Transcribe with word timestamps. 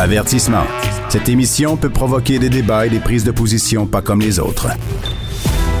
Avertissement. 0.00 0.64
Cette 1.10 1.28
émission 1.28 1.76
peut 1.76 1.90
provoquer 1.90 2.38
des 2.38 2.48
débats 2.48 2.86
et 2.86 2.88
des 2.88 3.00
prises 3.00 3.22
de 3.22 3.32
position 3.32 3.86
pas 3.86 4.00
comme 4.00 4.22
les 4.22 4.38
autres. 4.38 4.68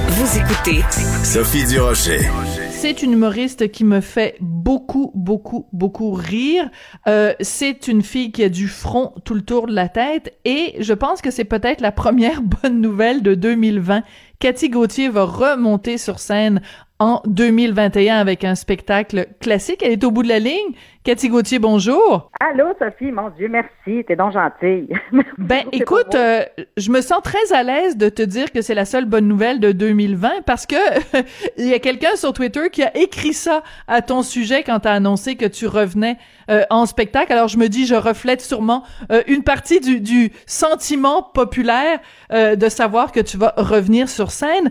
Vous 0.08 0.38
écoutez 0.38 0.84
Sophie 1.24 1.64
Durocher. 1.64 2.28
C'est 2.70 3.02
une 3.02 3.12
humoriste 3.12 3.72
qui 3.72 3.82
me 3.82 4.02
fait 4.02 4.36
beaucoup, 4.42 5.10
beaucoup, 5.14 5.68
beaucoup 5.72 6.12
rire. 6.12 6.68
Euh, 7.08 7.32
c'est 7.40 7.88
une 7.88 8.02
fille 8.02 8.30
qui 8.30 8.44
a 8.44 8.50
du 8.50 8.68
front 8.68 9.14
tout 9.24 9.32
le 9.32 9.40
tour 9.40 9.66
de 9.66 9.72
la 9.72 9.88
tête 9.88 10.38
et 10.44 10.74
je 10.80 10.92
pense 10.92 11.22
que 11.22 11.30
c'est 11.30 11.44
peut-être 11.44 11.80
la 11.80 11.90
première 11.90 12.42
bonne 12.62 12.82
nouvelle 12.82 13.22
de 13.22 13.34
2020. 13.34 14.02
Cathy 14.38 14.68
Gauthier 14.68 15.08
va 15.08 15.24
remonter 15.24 15.96
sur 15.96 16.18
scène 16.18 16.60
en 17.00 17.22
2021 17.24 18.16
avec 18.16 18.44
un 18.44 18.54
spectacle 18.54 19.26
classique. 19.40 19.82
Elle 19.82 19.92
est 19.92 20.04
au 20.04 20.10
bout 20.10 20.22
de 20.22 20.28
la 20.28 20.38
ligne. 20.38 20.74
Cathy 21.02 21.30
Gauthier, 21.30 21.58
bonjour. 21.58 22.30
Allô, 22.40 22.66
Sophie, 22.78 23.10
mon 23.10 23.30
Dieu, 23.30 23.48
merci, 23.48 24.04
t'es 24.06 24.16
donc 24.16 24.34
gentille. 24.34 24.86
ben, 25.38 25.62
écoute, 25.72 26.14
euh, 26.14 26.44
je 26.76 26.90
me 26.90 27.00
sens 27.00 27.22
très 27.22 27.54
à 27.54 27.62
l'aise 27.62 27.96
de 27.96 28.10
te 28.10 28.20
dire 28.20 28.52
que 28.52 28.60
c'est 28.60 28.74
la 28.74 28.84
seule 28.84 29.06
bonne 29.06 29.26
nouvelle 29.26 29.60
de 29.60 29.72
2020 29.72 30.42
parce 30.44 30.66
que 30.66 30.76
il 31.56 31.68
y 31.68 31.72
a 31.72 31.78
quelqu'un 31.78 32.16
sur 32.16 32.34
Twitter 32.34 32.68
qui 32.70 32.82
a 32.82 32.94
écrit 32.94 33.32
ça 33.32 33.62
à 33.88 34.02
ton 34.02 34.22
sujet 34.22 34.62
quand 34.62 34.80
t'as 34.80 34.92
annoncé 34.92 35.36
que 35.36 35.46
tu 35.46 35.66
revenais 35.66 36.18
euh, 36.50 36.64
en 36.68 36.84
spectacle. 36.84 37.32
Alors 37.32 37.48
je 37.48 37.56
me 37.56 37.68
dis, 37.68 37.86
je 37.86 37.94
reflète 37.94 38.42
sûrement 38.42 38.84
euh, 39.10 39.22
une 39.26 39.42
partie 39.42 39.80
du, 39.80 40.00
du 40.00 40.32
sentiment 40.44 41.22
populaire 41.22 41.98
de 42.30 42.68
savoir 42.68 43.10
que 43.10 43.20
tu 43.20 43.36
vas 43.38 43.54
revenir 43.56 44.08
sur 44.08 44.30
scène. 44.30 44.70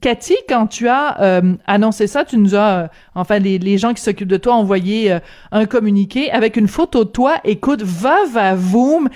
Cathy, 0.00 0.36
quand 0.48 0.66
tu 0.66 0.88
as 0.88 1.42
annoncé 1.66 2.06
ça, 2.06 2.24
tu 2.24 2.38
nous 2.38 2.54
as, 2.54 2.88
enfin 3.14 3.38
les, 3.38 3.58
les 3.58 3.78
gens 3.78 3.92
qui 3.92 4.02
s'occupent 4.02 4.28
de 4.28 4.36
toi, 4.36 4.54
envoyé 4.54 5.18
un 5.52 5.66
communiqué 5.66 6.30
avec 6.30 6.56
une 6.56 6.68
photo 6.68 7.04
de 7.04 7.10
toi. 7.10 7.36
Écoute, 7.44 7.82
va, 7.82 8.24
va, 8.30 8.54
voum, 8.54 9.08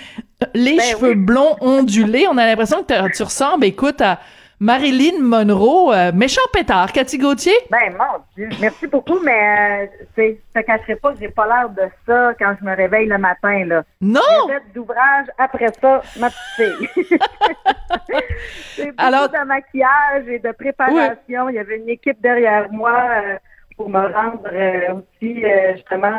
les 0.53 0.77
Ben 0.77 0.83
cheveux 0.83 1.09
oui. 1.09 1.15
blonds 1.15 1.55
ondulés. 1.61 2.27
On 2.31 2.37
a 2.37 2.45
l'impression 2.45 2.83
que 2.83 3.15
tu 3.15 3.23
ressembles, 3.23 3.65
écoute, 3.65 4.01
à 4.01 4.19
Marilyn 4.59 5.19
Monroe, 5.21 5.91
euh, 5.93 6.11
méchant 6.13 6.41
pétard. 6.53 6.91
Cathy 6.93 7.17
Gauthier? 7.17 7.53
Ben, 7.69 7.93
mon 7.97 8.23
Dieu, 8.35 8.47
merci 8.61 8.87
beaucoup, 8.87 9.19
mais 9.19 9.83
euh, 9.83 10.05
je 10.17 10.31
te 10.53 10.65
cacherai 10.65 10.95
pas 10.95 11.11
que 11.13 11.19
j'ai 11.19 11.29
pas 11.29 11.45
l'air 11.45 11.69
de 11.69 11.89
ça 12.05 12.33
quand 12.39 12.55
je 12.59 12.65
me 12.65 12.75
réveille 12.75 13.07
le 13.07 13.17
matin, 13.17 13.65
là. 13.65 13.83
Non! 13.99 14.21
D'ouvrage 14.73 15.25
après 15.37 15.71
ça, 15.81 16.01
ma 16.19 16.29
petite 16.29 16.39
fille. 16.55 17.07
c'est 18.75 18.85
beaucoup 18.91 18.95
Alors- 18.97 19.29
de 19.29 19.45
maquillage 19.45 20.27
et 20.27 20.39
de 20.39 20.51
préparation. 20.51 21.49
Il 21.49 21.55
y 21.55 21.59
avait 21.59 21.77
une 21.77 21.89
équipe 21.89 22.21
derrière 22.21 22.71
moi 22.71 22.93
euh, 22.93 23.37
pour 23.77 23.89
me 23.89 23.99
rendre 23.99 24.47
euh, 24.53 24.93
aussi, 24.93 25.43
justement, 25.75 26.17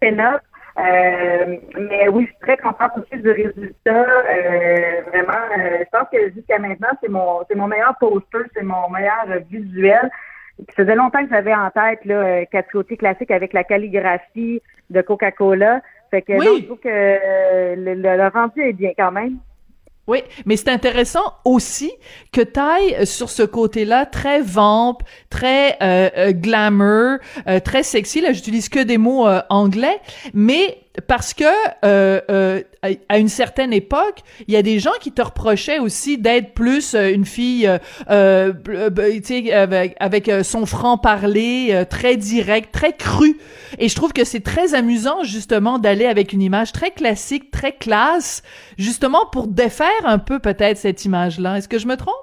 pin-up. 0.00 0.40
Euh, 0.76 1.56
mais 1.78 2.08
oui, 2.08 2.24
je 2.24 2.28
suis 2.30 2.38
très 2.40 2.56
contente 2.56 2.90
aussi 2.98 3.22
du 3.22 3.30
résultat. 3.30 3.94
Euh, 3.94 5.02
vraiment, 5.06 5.44
euh, 5.58 5.78
je 5.84 5.90
pense 5.96 6.08
que 6.12 6.32
jusqu'à 6.34 6.58
maintenant, 6.58 6.88
c'est 7.00 7.08
mon 7.08 7.42
c'est 7.48 7.54
mon 7.54 7.68
meilleur 7.68 7.96
poster, 7.98 8.40
c'est 8.54 8.64
mon 8.64 8.88
meilleur 8.90 9.24
visuel. 9.48 10.10
Ça 10.58 10.82
faisait 10.84 10.94
longtemps 10.96 11.22
que 11.24 11.30
j'avais 11.30 11.54
en 11.54 11.70
tête 11.70 12.04
là, 12.04 12.14
euh, 12.14 12.44
quatre 12.50 12.70
côtés 12.72 12.96
classiques 12.96 13.30
avec 13.30 13.52
la 13.52 13.64
calligraphie 13.64 14.60
de 14.90 15.00
Coca-Cola. 15.00 15.80
Fait 16.10 16.22
que 16.22 16.32
Oui. 16.32 16.44
non, 16.44 16.56
je 16.58 16.64
trouve 16.64 16.78
que 16.80 16.88
euh, 16.88 17.74
le, 17.76 17.94
le- 17.94 18.16
le 18.16 18.26
rendu 18.28 18.60
est 18.60 18.72
bien 18.72 18.92
quand 18.96 19.12
même. 19.12 19.36
Oui, 20.06 20.22
mais 20.44 20.56
c'est 20.56 20.68
intéressant 20.68 21.34
aussi 21.46 21.90
que 22.30 22.42
t'ailles 22.42 23.06
sur 23.06 23.30
ce 23.30 23.42
côté-là 23.42 24.04
très 24.04 24.42
vamp, 24.42 24.98
très 25.30 25.78
euh, 25.82 26.10
euh, 26.16 26.32
glamour, 26.32 27.18
euh, 27.48 27.58
très 27.60 27.82
sexy. 27.82 28.20
Là, 28.20 28.32
j'utilise 28.32 28.68
que 28.68 28.80
des 28.80 28.98
mots 28.98 29.26
euh, 29.26 29.40
anglais, 29.48 29.98
mais 30.34 30.78
parce 31.08 31.34
que 31.34 31.44
euh, 31.84 32.20
euh, 32.30 32.62
à- 33.08 33.18
une 33.18 33.28
certaine 33.28 33.72
époque, 33.72 34.20
il 34.46 34.54
y 34.54 34.56
a 34.56 34.62
des 34.62 34.78
gens 34.78 34.92
qui 35.00 35.10
te 35.10 35.20
reprochaient 35.22 35.78
aussi 35.80 36.18
d'être 36.18 36.54
plus 36.54 36.94
euh, 36.94 37.12
une 37.12 37.24
fille, 37.24 37.66
euh, 37.66 37.78
euh, 38.10 38.52
avec, 39.52 39.96
avec 39.98 40.28
euh, 40.28 40.42
son 40.42 40.66
franc 40.66 40.96
parler 40.98 41.84
très 41.90 42.16
direct, 42.16 42.72
très 42.72 42.92
cru. 42.92 43.38
Et 43.78 43.88
je 43.88 43.94
trouve 43.96 44.12
que 44.12 44.24
c'est 44.24 44.40
très 44.44 44.74
amusant 44.74 45.24
justement 45.24 45.78
d'aller 45.78 46.06
avec 46.06 46.32
une 46.32 46.42
image 46.42 46.70
très 46.72 46.90
classique, 46.92 47.50
très 47.50 47.72
classe, 47.72 48.42
justement 48.78 49.26
pour 49.26 49.48
défaire 49.48 49.88
un 50.04 50.18
peu 50.18 50.38
peut-être 50.38 50.78
cette 50.78 51.04
image-là. 51.04 51.58
Est-ce 51.58 51.68
que 51.68 51.78
je 51.78 51.86
me 51.88 51.96
trompe? 51.96 52.14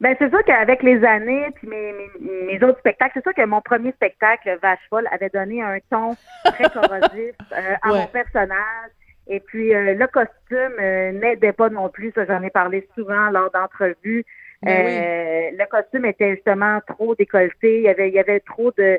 Ben 0.00 0.14
c'est 0.18 0.28
sûr 0.30 0.44
qu'avec 0.44 0.82
les 0.84 1.04
années, 1.04 1.46
puis 1.56 1.66
mes, 1.66 1.92
mes, 2.20 2.44
mes 2.52 2.64
autres 2.64 2.78
spectacles, 2.78 3.12
c'est 3.14 3.22
sûr 3.24 3.34
que 3.34 3.44
mon 3.44 3.60
premier 3.60 3.90
spectacle, 3.92 4.56
Vache 4.62 4.78
folle, 4.88 5.08
avait 5.10 5.28
donné 5.28 5.60
un 5.62 5.78
ton 5.90 6.14
très 6.44 6.70
corrosif 6.70 7.34
euh, 7.52 7.74
à 7.82 7.92
Ouais. 7.92 7.98
mon 8.00 8.06
personnage. 8.06 8.90
Et 9.26 9.40
puis 9.40 9.74
euh, 9.74 9.94
le 9.94 10.06
costume 10.06 10.72
euh, 10.80 11.12
n'aidait 11.12 11.52
pas 11.52 11.68
non 11.68 11.88
plus, 11.88 12.12
ça 12.14 12.24
j'en 12.26 12.42
ai 12.42 12.50
parlé 12.50 12.88
souvent 12.94 13.28
lors 13.30 13.50
d'entrevues. 13.50 14.24
Ben 14.62 14.86
Euh, 14.86 15.50
Le 15.58 15.66
costume 15.68 16.04
était 16.06 16.34
justement 16.36 16.80
trop 16.86 17.14
décolleté, 17.14 17.78
il 17.78 17.82
y 17.82 17.88
avait, 17.88 18.08
il 18.08 18.14
y 18.14 18.18
avait 18.20 18.40
trop 18.40 18.70
de, 18.78 18.98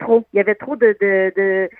trop, 0.00 0.24
il 0.32 0.38
y 0.38 0.40
avait 0.40 0.54
trop 0.54 0.76
de, 0.76 0.96
de, 1.00 1.32
de 1.36 1.70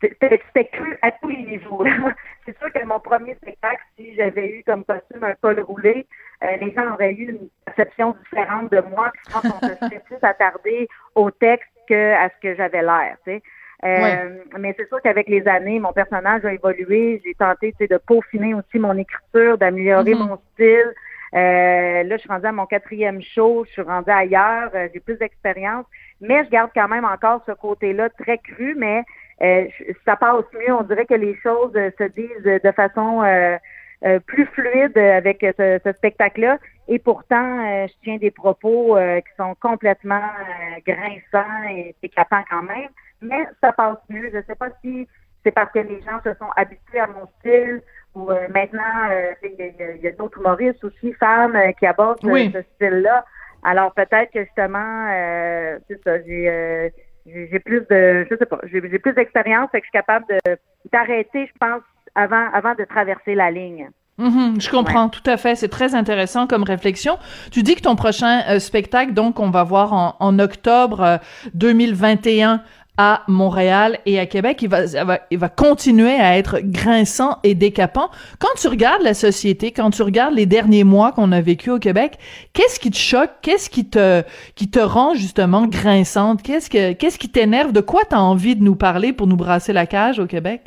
c'était 0.00 0.64
cru 0.72 0.98
à 1.02 1.10
tous 1.12 1.28
les 1.28 1.44
niveaux. 1.44 1.84
C'est 2.46 2.58
sûr 2.58 2.72
que 2.72 2.84
mon 2.84 2.98
premier 3.00 3.34
spectacle, 3.36 3.80
si 3.96 4.14
j'avais 4.14 4.48
eu 4.50 4.62
comme 4.64 4.84
costume 4.84 5.22
un 5.22 5.34
col 5.34 5.60
roulé, 5.60 6.06
euh, 6.42 6.56
les 6.60 6.72
gens 6.72 6.92
auraient 6.94 7.12
eu 7.12 7.30
une 7.30 7.48
perception 7.66 8.16
différente 8.24 8.72
de 8.72 8.80
moi. 8.90 9.10
Puis 9.12 9.22
je 9.26 9.32
pense 9.32 9.42
qu'on 9.42 9.68
se 9.68 9.74
serait 9.80 10.02
plus 10.06 10.16
attardé 10.22 10.88
au 11.14 11.30
texte 11.30 11.68
qu'à 11.86 12.28
ce 12.28 12.34
que 12.42 12.54
j'avais 12.56 12.82
l'air. 12.82 13.16
Tu 13.24 13.32
sais. 13.32 13.42
Euh, 13.84 14.38
Mais 14.58 14.74
c'est 14.76 14.88
sûr 14.88 15.00
qu'avec 15.02 15.28
les 15.28 15.46
années, 15.46 15.78
mon 15.78 15.92
personnage 15.92 16.44
a 16.44 16.52
évolué. 16.52 17.20
J'ai 17.24 17.34
tenté 17.34 17.72
tu 17.72 17.78
sais, 17.78 17.86
de 17.86 17.98
peaufiner 17.98 18.54
aussi 18.54 18.78
mon 18.78 18.96
écriture, 18.96 19.56
d'améliorer 19.58 20.14
Mhm. 20.14 20.26
mon 20.26 20.38
style. 20.54 20.94
Euh, 21.34 22.02
là, 22.04 22.16
je 22.16 22.20
suis 22.20 22.28
rendue 22.28 22.46
à 22.46 22.52
mon 22.52 22.66
quatrième 22.66 23.20
show, 23.20 23.64
je 23.66 23.72
suis 23.72 23.82
rendue 23.82 24.10
ailleurs, 24.10 24.70
euh, 24.74 24.88
j'ai 24.92 25.00
plus 25.00 25.16
d'expérience, 25.18 25.84
mais 26.22 26.42
je 26.46 26.48
garde 26.50 26.70
quand 26.74 26.88
même 26.88 27.04
encore 27.04 27.42
ce 27.46 27.52
côté-là 27.52 28.08
très 28.08 28.38
cru, 28.38 28.74
mais 28.78 29.04
euh, 29.42 29.66
ça 30.04 30.16
passe 30.16 30.44
mieux. 30.54 30.72
On 30.72 30.82
dirait 30.82 31.06
que 31.06 31.14
les 31.14 31.36
choses 31.36 31.72
euh, 31.76 31.90
se 31.98 32.04
disent 32.04 32.42
de 32.62 32.72
façon 32.72 33.22
euh, 33.22 33.56
euh, 34.04 34.20
plus 34.20 34.46
fluide 34.46 34.96
avec 34.96 35.44
ce, 35.58 35.78
ce 35.84 35.92
spectacle-là. 35.92 36.58
Et 36.88 36.98
pourtant, 36.98 37.66
euh, 37.66 37.86
je 37.86 37.92
tiens 38.02 38.16
des 38.16 38.30
propos 38.30 38.96
euh, 38.96 39.20
qui 39.20 39.34
sont 39.36 39.54
complètement 39.60 40.16
euh, 40.22 40.80
grinçants 40.86 41.68
et 41.70 41.94
éclatants 42.02 42.44
quand 42.50 42.62
même. 42.62 42.88
Mais 43.20 43.46
ça 43.60 43.72
passe 43.72 43.98
mieux. 44.08 44.30
Je 44.32 44.36
ne 44.38 44.42
sais 44.42 44.54
pas 44.54 44.68
si 44.82 45.06
c'est 45.44 45.50
parce 45.52 45.70
que 45.72 45.80
les 45.80 46.00
gens 46.02 46.20
se 46.24 46.32
sont 46.34 46.50
habitués 46.56 47.00
à 47.00 47.06
mon 47.06 47.26
style 47.38 47.82
ou 48.14 48.30
euh, 48.30 48.48
maintenant, 48.48 49.08
euh, 49.10 49.32
il 49.42 49.54
y 49.58 49.82
a, 49.82 49.94
y 49.96 50.06
a- 50.08 50.12
d'autres 50.12 50.38
humoristes 50.40 50.82
aussi, 50.82 51.12
femmes, 51.14 51.54
euh, 51.56 51.72
qui 51.72 51.86
abordent 51.86 52.18
ce- 52.22 52.26
Oui. 52.26 52.50
ce 52.52 52.62
style-là. 52.74 53.24
Alors 53.64 53.92
peut-être 53.94 54.30
que 54.32 54.44
justement, 54.44 55.06
euh, 55.10 55.78
c'est 55.88 56.00
ça, 56.04 56.22
j'ai 56.22 56.48
euh, 56.48 56.88
j'ai 57.32 57.58
plus 57.60 57.80
de, 57.90 58.26
je 58.30 58.36
sais 58.36 58.46
pas, 58.46 58.60
j'ai 58.64 58.80
plus 58.80 59.12
d'expérience, 59.12 59.70
fait 59.70 59.80
que 59.80 59.86
je 59.86 59.90
suis 59.90 59.98
capable 59.98 60.26
de 60.28 60.56
d'arrêter, 60.92 61.46
je 61.46 61.58
pense, 61.58 61.82
avant 62.14 62.50
avant 62.52 62.74
de 62.74 62.84
traverser 62.84 63.34
la 63.34 63.50
ligne. 63.50 63.90
Mhm, 64.18 64.60
je 64.60 64.68
comprends 64.68 65.08
tout 65.08 65.22
à 65.26 65.36
fait. 65.36 65.54
C'est 65.54 65.68
très 65.68 65.94
intéressant 65.94 66.48
comme 66.48 66.64
réflexion. 66.64 67.18
Tu 67.52 67.62
dis 67.62 67.76
que 67.76 67.82
ton 67.82 67.94
prochain 67.94 68.42
euh, 68.48 68.58
spectacle, 68.58 69.14
donc, 69.14 69.38
on 69.38 69.50
va 69.50 69.62
voir 69.62 69.92
en, 69.92 70.16
en 70.18 70.38
octobre 70.40 71.00
euh, 71.00 71.16
2021 71.54 72.60
à 72.98 73.22
Montréal 73.28 73.98
et 74.06 74.18
à 74.18 74.26
Québec, 74.26 74.60
il 74.60 74.68
va, 74.68 74.84
il 74.84 75.04
va, 75.04 75.20
il 75.30 75.38
va 75.38 75.48
continuer 75.48 76.16
à 76.16 76.36
être 76.36 76.58
grinçant 76.60 77.38
et 77.44 77.54
décapant. 77.54 78.10
Quand 78.40 78.48
tu 78.60 78.66
regardes 78.66 79.02
la 79.02 79.14
société, 79.14 79.70
quand 79.70 79.90
tu 79.90 80.02
regardes 80.02 80.34
les 80.34 80.46
derniers 80.46 80.82
mois 80.82 81.12
qu'on 81.12 81.30
a 81.30 81.40
vécu 81.40 81.70
au 81.70 81.78
Québec, 81.78 82.18
qu'est-ce 82.52 82.80
qui 82.80 82.90
te 82.90 82.96
choque? 82.96 83.30
Qu'est-ce 83.40 83.70
qui 83.70 83.88
te, 83.88 84.22
qui 84.56 84.68
te 84.68 84.80
rend 84.80 85.14
justement 85.14 85.66
grinçante? 85.66 86.42
Qu'est-ce 86.42 86.68
que, 86.68 86.92
qu'est-ce 86.92 87.20
qui 87.20 87.30
t'énerve? 87.30 87.72
De 87.72 87.80
quoi 87.80 88.02
tu 88.08 88.16
as 88.16 88.20
envie 88.20 88.56
de 88.56 88.64
nous 88.64 88.76
parler 88.76 89.12
pour 89.12 89.28
nous 89.28 89.36
brasser 89.36 89.72
la 89.72 89.86
cage 89.86 90.18
au 90.18 90.26
Québec? 90.26 90.62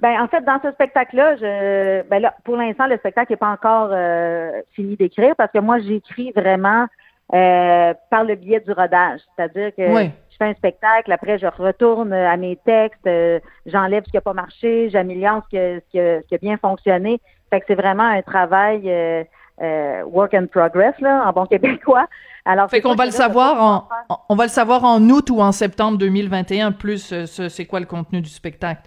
Ben 0.00 0.20
en 0.20 0.26
fait, 0.26 0.44
dans 0.44 0.60
ce 0.62 0.72
spectacle-là, 0.72 1.36
je 1.36 2.02
ben 2.08 2.20
là, 2.20 2.34
pour 2.44 2.56
l'instant, 2.56 2.86
le 2.86 2.98
spectacle 2.98 3.32
n'est 3.32 3.38
pas 3.38 3.48
encore 3.48 3.90
euh, 3.92 4.50
fini 4.72 4.96
d'écrire 4.96 5.34
parce 5.36 5.52
que 5.52 5.58
moi, 5.58 5.78
j'écris 5.78 6.32
vraiment 6.34 6.86
euh, 7.32 7.94
par 8.10 8.24
le 8.24 8.34
biais 8.34 8.60
du 8.60 8.72
rodage. 8.72 9.20
C'est-à-dire 9.34 9.70
que 9.74 9.94
Oui. 9.94 10.10
Je 10.38 10.44
fais 10.44 10.50
un 10.50 10.54
spectacle, 10.54 11.10
après 11.12 11.38
je 11.38 11.46
retourne 11.46 12.12
à 12.12 12.36
mes 12.36 12.56
textes, 12.56 13.08
j'enlève 13.64 14.04
ce 14.04 14.10
qui 14.10 14.16
a 14.16 14.20
pas 14.20 14.34
marché, 14.34 14.90
j'améliore 14.90 15.42
ce 15.44 15.48
qui, 15.48 15.58
a, 15.58 15.80
ce, 16.20 16.26
qui 16.26 16.34
a, 16.34 16.38
bien 16.38 16.56
fonctionné. 16.58 17.20
Fait 17.50 17.60
que 17.60 17.66
c'est 17.68 17.74
vraiment 17.74 18.04
un 18.04 18.22
travail 18.22 19.26
work 20.04 20.34
in 20.34 20.46
progress 20.46 20.94
là, 21.00 21.26
en 21.26 21.32
bon 21.32 21.46
québécois. 21.46 22.06
Alors, 22.44 22.70
fait 22.70 22.80
qu'on 22.80 22.94
va 22.94 23.06
le 23.06 23.12
savoir 23.12 23.62
en, 23.62 23.88
on 24.28 24.36
va 24.36 24.44
le 24.44 24.50
savoir 24.50 24.84
en 24.84 25.00
août 25.08 25.30
ou 25.30 25.40
en 25.40 25.52
septembre 25.52 25.98
2021 25.98 26.72
plus 26.72 27.14
c'est 27.26 27.66
quoi 27.66 27.80
le 27.80 27.86
contenu 27.86 28.20
du 28.20 28.30
spectacle? 28.30 28.82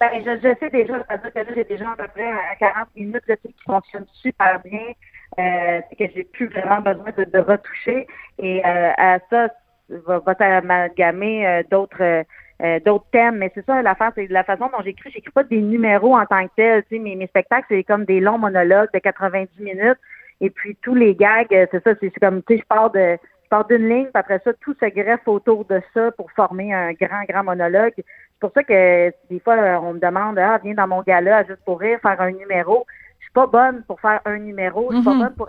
Ben, 0.00 0.10
je, 0.24 0.36
je 0.36 0.54
sais 0.60 0.70
déjà, 0.70 0.94
c'est-à-dire 1.08 1.32
que 1.32 1.38
là, 1.38 1.44
j'ai 1.56 1.64
déjà 1.64 1.90
à 1.90 1.96
peu 1.96 2.06
près 2.08 2.30
à 2.30 2.54
40 2.58 2.88
minutes 2.94 3.24
de 3.28 3.34
qui 3.34 3.54
fonctionne 3.66 4.06
super 4.12 4.60
bien, 4.64 4.92
euh, 5.38 5.80
que 5.98 6.04
j'ai 6.14 6.22
plus 6.24 6.46
vraiment 6.46 6.80
besoin 6.80 7.10
de, 7.16 7.24
de 7.24 7.38
retoucher. 7.38 8.06
Et 8.38 8.64
euh, 8.64 8.92
à 8.96 9.18
ça, 9.28 9.48
va, 9.88 10.18
va 10.18 10.34
s'amalgamer 10.34 11.46
euh, 11.46 11.62
d'autres 11.70 12.24
euh, 12.62 12.80
d'autres 12.84 13.06
thèmes. 13.12 13.36
Mais 13.36 13.50
c'est 13.54 13.64
ça 13.64 13.82
l'affaire, 13.82 14.12
c'est 14.14 14.26
la 14.28 14.44
façon 14.44 14.66
dont 14.66 14.82
j'écris. 14.82 15.10
J'écris 15.10 15.30
pas 15.30 15.44
des 15.44 15.60
numéros 15.60 16.16
en 16.16 16.26
tant 16.26 16.44
que 16.46 16.52
tel. 16.56 16.82
Tu 16.84 16.96
sais, 16.96 16.98
mes, 16.98 17.16
mes 17.16 17.26
spectacles, 17.26 17.66
c'est 17.68 17.84
comme 17.84 18.04
des 18.04 18.20
longs 18.20 18.38
monologues 18.38 18.90
de 18.92 18.98
90 18.98 19.48
minutes. 19.60 19.98
Et 20.40 20.50
puis 20.50 20.76
tous 20.82 20.94
les 20.94 21.14
gags, 21.14 21.48
c'est 21.50 21.82
ça, 21.82 21.90
c'est 22.00 22.10
comme 22.20 22.42
tu 22.42 22.54
sais, 22.54 22.60
je 22.60 22.66
pars 22.66 22.90
de 22.90 23.16
je 23.44 23.48
pars 23.48 23.66
d'une 23.66 23.88
ligne, 23.88 24.04
puis 24.04 24.12
après 24.12 24.42
ça, 24.44 24.52
tout 24.60 24.74
se 24.74 24.84
greffe 24.90 25.26
autour 25.26 25.64
de 25.64 25.80
ça 25.94 26.10
pour 26.12 26.30
former 26.32 26.74
un 26.74 26.92
grand, 26.92 27.24
grand 27.26 27.44
monologue. 27.44 27.94
C'est 27.96 28.40
pour 28.40 28.52
ça 28.52 28.62
que 28.62 29.10
des 29.30 29.40
fois, 29.40 29.56
on 29.82 29.94
me 29.94 29.98
demande 29.98 30.38
Ah, 30.38 30.60
viens 30.62 30.74
dans 30.74 30.86
mon 30.86 31.00
gala 31.00 31.44
juste 31.44 31.64
pour 31.64 31.80
rire, 31.80 31.98
faire 32.02 32.20
un 32.20 32.32
numéro. 32.32 32.84
Je 33.18 33.24
suis 33.24 33.32
pas 33.32 33.46
bonne 33.46 33.82
pour 33.86 34.00
faire 34.00 34.20
un 34.26 34.38
numéro, 34.38 34.88
je 34.90 34.96
suis 34.96 35.04
pas 35.04 35.14
mhm. 35.14 35.20
bonne 35.20 35.34
pour 35.34 35.48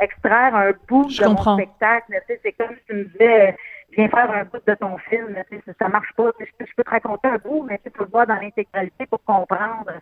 extraire 0.00 0.54
un 0.54 0.72
bout 0.88 1.06
de 1.06 1.26
mon 1.26 1.54
spectacle. 1.54 2.12
C'est 2.26 2.52
comme 2.52 2.74
si 2.76 2.84
tu 2.86 2.94
me 2.94 3.04
disais 3.04 3.56
viens 3.96 4.08
faire 4.08 4.30
un 4.30 4.44
bout 4.44 4.60
de 4.66 4.74
ton 4.74 4.98
film. 4.98 5.34
Ça, 5.66 5.72
ça 5.78 5.88
marche 5.88 6.12
pas. 6.16 6.30
Je 6.38 6.46
peux, 6.58 6.66
je 6.66 6.74
peux 6.76 6.84
te 6.84 6.90
raconter 6.90 7.28
un 7.28 7.38
bout, 7.38 7.64
mais 7.68 7.80
tu 7.84 7.90
peux 7.90 8.04
le 8.04 8.10
voir 8.10 8.26
dans 8.26 8.34
l'intégralité 8.34 9.06
pour 9.06 9.22
comprendre. 9.24 9.92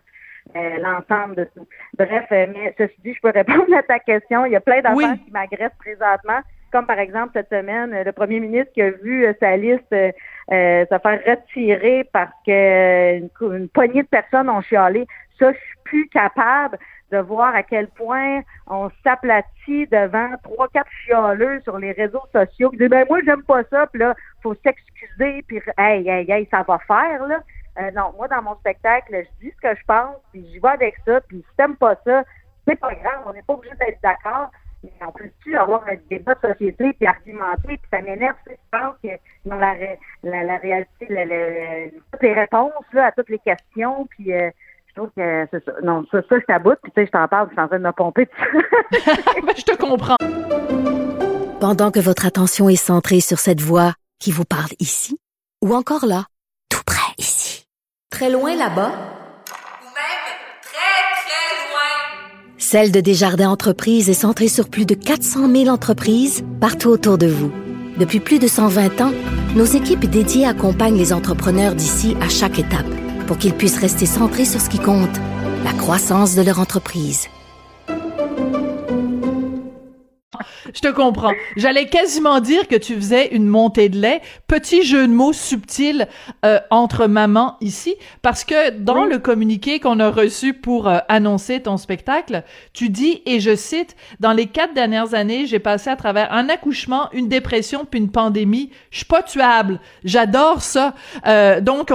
Euh, 0.55 0.77
l'ensemble 0.77 1.37
de 1.37 1.45
tout. 1.45 1.67
Bref, 1.97 2.25
euh, 2.31 2.45
mais 2.53 2.75
ceci 2.77 2.93
dit, 3.03 3.15
je 3.15 3.19
peux 3.19 3.31
répondre 3.31 3.75
à 3.75 3.81
ta 3.81 3.97
question. 3.97 4.45
Il 4.45 4.51
y 4.51 4.55
a 4.55 4.61
plein 4.61 4.79
d'affaires 4.79 5.15
qui 5.25 5.31
m'agressent 5.31 5.75
présentement 5.79 6.41
comme 6.75 6.85
par 6.85 6.99
exemple 6.99 7.31
cette 7.33 7.47
semaine, 7.47 7.95
le 8.03 8.11
premier 8.11 8.41
ministre 8.41 8.73
qui 8.73 8.81
a 8.81 8.91
vu 8.91 9.25
euh, 9.25 9.33
sa 9.39 9.55
liste 9.55 9.93
euh, 9.93 10.11
euh, 10.51 10.85
se 10.91 10.99
faire 10.99 11.21
retirer 11.25 12.03
parce 12.11 12.33
que 12.45 13.19
une, 13.55 13.69
poignée 13.69 14.03
de 14.03 14.07
personnes 14.07 14.49
ont 14.49 14.59
chialé. 14.59 15.07
Ça, 15.39 15.53
je 15.53 15.57
suis 15.57 15.77
plus 15.85 16.09
capable 16.09 16.77
de 17.11 17.17
voir 17.17 17.55
à 17.55 17.63
quel 17.63 17.87
point 17.89 18.41
on 18.67 18.89
s'aplatit 19.03 19.87
devant 19.87 20.29
trois, 20.43 20.67
quatre 20.69 20.89
chialeux 21.05 21.61
sur 21.61 21.77
les 21.77 21.91
réseaux 21.91 22.23
sociaux 22.31 22.69
qui 22.71 22.77
disent 22.77 22.89
ben 22.89 23.05
moi 23.09 23.19
j'aime 23.25 23.43
pas 23.43 23.63
ça, 23.69 23.87
puis 23.87 23.99
là, 23.99 24.15
faut 24.41 24.55
s'excuser, 24.55 25.43
puis 25.47 25.61
hey, 25.77 26.07
hey, 26.07 26.29
hey, 26.29 26.47
ça 26.51 26.63
va 26.67 26.79
faire, 26.79 27.25
là. 27.27 27.41
non, 27.91 28.13
moi, 28.17 28.27
dans 28.27 28.41
mon 28.41 28.55
spectacle, 28.55 29.13
je 29.13 29.45
dis 29.45 29.53
ce 29.55 29.69
que 29.69 29.75
je 29.75 29.85
pense, 29.85 30.17
puis 30.31 30.45
j'y 30.51 30.59
vais 30.59 30.69
avec 30.69 30.95
ça, 31.05 31.21
puis 31.21 31.37
si 31.37 31.57
t'aimes 31.57 31.77
pas 31.77 31.95
ça, 32.05 32.23
c'est 32.67 32.79
pas 32.79 32.93
grave, 32.95 33.21
on 33.25 33.33
n'est 33.33 33.43
pas 33.43 33.53
obligé 33.53 33.75
d'être 33.75 34.01
d'accord 34.01 34.49
on 35.01 35.11
peut-tu 35.11 35.57
avoir 35.57 35.83
un 35.87 35.95
débat 36.09 36.35
de 36.35 36.49
société 36.49 36.93
puis 36.93 37.07
argumenter, 37.07 37.77
puis 37.77 37.89
ça 37.91 38.01
m'énerve, 38.01 38.35
je 38.47 38.53
pense 38.71 38.95
qu'ils 39.01 39.51
ont 39.51 39.57
la, 39.57 39.75
la, 40.23 40.43
la 40.43 40.57
réalité, 40.57 41.07
toutes 42.11 42.21
les 42.21 42.33
réponses 42.33 42.85
là, 42.93 43.07
à 43.07 43.11
toutes 43.11 43.29
les 43.29 43.39
questions, 43.39 44.05
puis 44.07 44.33
euh, 44.33 44.49
trouve 44.95 45.09
que 45.15 45.47
c'est 45.51 45.63
ça. 45.63 45.71
Non, 45.83 46.05
ça, 46.11 46.21
ça 46.27 46.39
je 46.39 46.45
t'aboute, 46.45 46.79
puis 46.81 46.91
tu 46.95 47.01
sais, 47.01 47.07
je 47.07 47.11
t'en 47.11 47.27
parle, 47.27 47.47
je 47.49 47.53
suis 47.53 47.61
en 47.61 47.67
train 47.67 47.79
de 47.79 47.83
me 47.83 47.91
pomper. 47.91 48.27
je 48.91 49.63
te 49.63 49.75
comprends. 49.77 50.15
Pendant 51.59 51.91
que 51.91 51.99
votre 51.99 52.25
attention 52.25 52.69
est 52.69 52.75
centrée 52.75 53.21
sur 53.21 53.39
cette 53.39 53.61
voix 53.61 53.93
qui 54.19 54.31
vous 54.31 54.45
parle 54.45 54.71
ici, 54.79 55.17
ou 55.63 55.73
encore 55.73 56.05
là, 56.05 56.25
tout 56.69 56.81
près 56.85 57.13
ici, 57.17 57.67
très 58.09 58.29
loin 58.29 58.55
là-bas, 58.55 58.91
Celle 62.57 62.91
de 62.91 62.99
Desjardins 62.99 63.49
Entreprises 63.49 64.09
est 64.09 64.15
centrée 64.15 64.47
sur 64.47 64.69
plus 64.69 64.87
de 64.87 64.95
400 64.95 65.49
000 65.49 65.67
entreprises 65.67 66.43
partout 66.59 66.89
autour 66.89 67.19
de 67.19 67.27
vous. 67.27 67.51
Depuis 67.99 68.19
plus 68.19 68.39
de 68.39 68.47
120 68.47 69.01
ans, 69.01 69.11
nos 69.55 69.65
équipes 69.65 70.05
dédiées 70.05 70.47
accompagnent 70.47 70.97
les 70.97 71.13
entrepreneurs 71.13 71.75
d'ici 71.75 72.17
à 72.21 72.27
chaque 72.27 72.57
étape 72.57 73.04
pour 73.27 73.37
qu'ils 73.37 73.53
puissent 73.53 73.79
rester 73.79 74.05
centrés 74.05 74.45
sur 74.45 74.61
ce 74.61 74.69
qui 74.69 74.79
compte, 74.79 75.17
la 75.63 75.73
croissance 75.73 76.35
de 76.35 76.41
leur 76.41 76.59
entreprise. 76.59 77.27
Je 80.75 80.81
te 80.81 80.89
comprends. 80.89 81.31
J'allais 81.55 81.87
quasiment 81.87 82.41
dire 82.41 82.67
que 82.67 82.75
tu 82.75 82.95
faisais 82.95 83.29
une 83.29 83.47
montée 83.47 83.87
de 83.87 83.97
lait. 83.97 84.21
Petit 84.47 84.83
jeu 84.83 85.07
de 85.07 85.13
mots 85.13 85.31
subtil 85.31 86.09
euh, 86.43 86.59
entre 86.69 87.07
maman 87.07 87.55
ici, 87.61 87.95
parce 88.21 88.43
que 88.43 88.71
dans 88.71 89.05
le 89.05 89.17
communiqué 89.17 89.79
qu'on 89.79 90.01
a 90.01 90.11
reçu 90.11 90.53
pour 90.53 90.89
euh, 90.89 90.97
annoncer 91.07 91.61
ton 91.61 91.77
spectacle, 91.77 92.43
tu 92.73 92.89
dis, 92.89 93.21
et 93.25 93.39
je 93.39 93.55
cite, 93.55 93.95
dans 94.19 94.33
les 94.33 94.47
quatre 94.47 94.73
dernières 94.73 95.13
années, 95.13 95.45
j'ai 95.45 95.59
passé 95.59 95.89
à 95.89 95.95
travers 95.95 96.33
un 96.33 96.49
accouchement, 96.49 97.09
une 97.13 97.29
dépression, 97.29 97.85
puis 97.89 98.01
une 98.01 98.11
pandémie. 98.11 98.69
Je 98.91 98.97
suis 98.97 99.05
pas 99.05 99.23
tuable. 99.23 99.79
J'adore 100.03 100.61
ça. 100.61 100.93
Euh, 101.25 101.61
donc, 101.61 101.89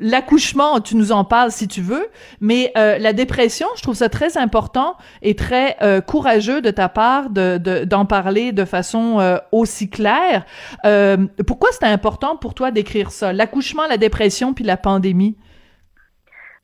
l'accouchement, 0.00 0.80
tu 0.80 0.96
nous 0.96 1.12
en 1.12 1.24
parles 1.24 1.52
si 1.52 1.68
tu 1.68 1.82
veux, 1.82 2.06
mais 2.40 2.72
la 2.74 3.12
dépression, 3.12 3.66
je 3.76 3.82
trouve 3.82 3.96
ça 3.96 4.08
très 4.08 4.38
important 4.38 4.96
et 5.20 5.34
très 5.34 5.76
courageux 6.06 6.62
de 6.62 6.70
ta 6.70 6.88
part 6.88 7.28
de, 7.28 7.58
de 7.58 7.97
parler 8.06 8.52
de 8.52 8.64
façon 8.64 9.20
euh, 9.20 9.36
aussi 9.52 9.90
claire. 9.90 10.44
Euh, 10.84 11.16
pourquoi 11.46 11.70
c'était 11.72 11.86
important 11.86 12.36
pour 12.36 12.54
toi 12.54 12.70
d'écrire 12.70 13.10
ça? 13.10 13.32
L'accouchement, 13.32 13.86
la 13.88 13.96
dépression, 13.96 14.54
puis 14.54 14.64
la 14.64 14.76
pandémie? 14.76 15.36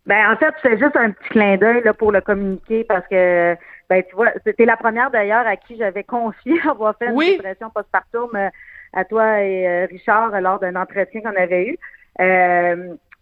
Ben, 0.07 0.33
en 0.33 0.37
fait, 0.37 0.55
c'est 0.63 0.79
juste 0.79 0.97
un 0.97 1.11
petit 1.11 1.29
clin 1.31 1.57
d'œil 1.57 1.83
là, 1.83 1.95
pour 1.95 2.13
le 2.13 2.21
communiquer 2.21 2.85
parce 2.85 3.07
que 3.09 3.57
ben 3.89 4.03
tu 4.09 4.15
vois, 4.17 4.31
c'était 4.47 4.65
la 4.65 4.77
première 4.77 5.11
d'ailleurs 5.11 5.47
à 5.47 5.57
qui 5.57 5.77
j'avais 5.77 6.05
confié 6.05 6.55
avoir 6.69 6.97
fait 6.99 7.07
une 7.07 7.19
dépression 7.19 7.71
postpartum 7.71 8.31
euh, 8.35 8.49
à 8.93 9.05
toi 9.05 9.41
et 9.41 9.87
Richard 9.87 10.41
lors 10.41 10.61
d'un 10.61 10.77
entretien 10.77 11.21
qu'on 11.21 11.37
avait 11.37 11.67
eu. 11.69 11.79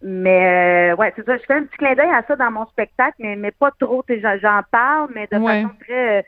mais 0.01 0.93
ouais, 0.93 1.13
c'est 1.15 1.25
ça, 1.25 1.37
je 1.37 1.43
fais 1.43 1.53
un 1.53 1.63
petit 1.63 1.77
clin 1.77 1.95
d'œil 1.95 2.11
à 2.13 2.23
ça 2.27 2.35
dans 2.35 2.51
mon 2.51 2.65
spectacle, 2.67 3.15
mais, 3.19 3.35
mais 3.35 3.51
pas 3.51 3.71
trop, 3.79 4.03
j'en 4.07 4.61
parle, 4.71 5.09
mais 5.15 5.27
de 5.31 5.39
façon 5.39 5.71
très 5.79 6.25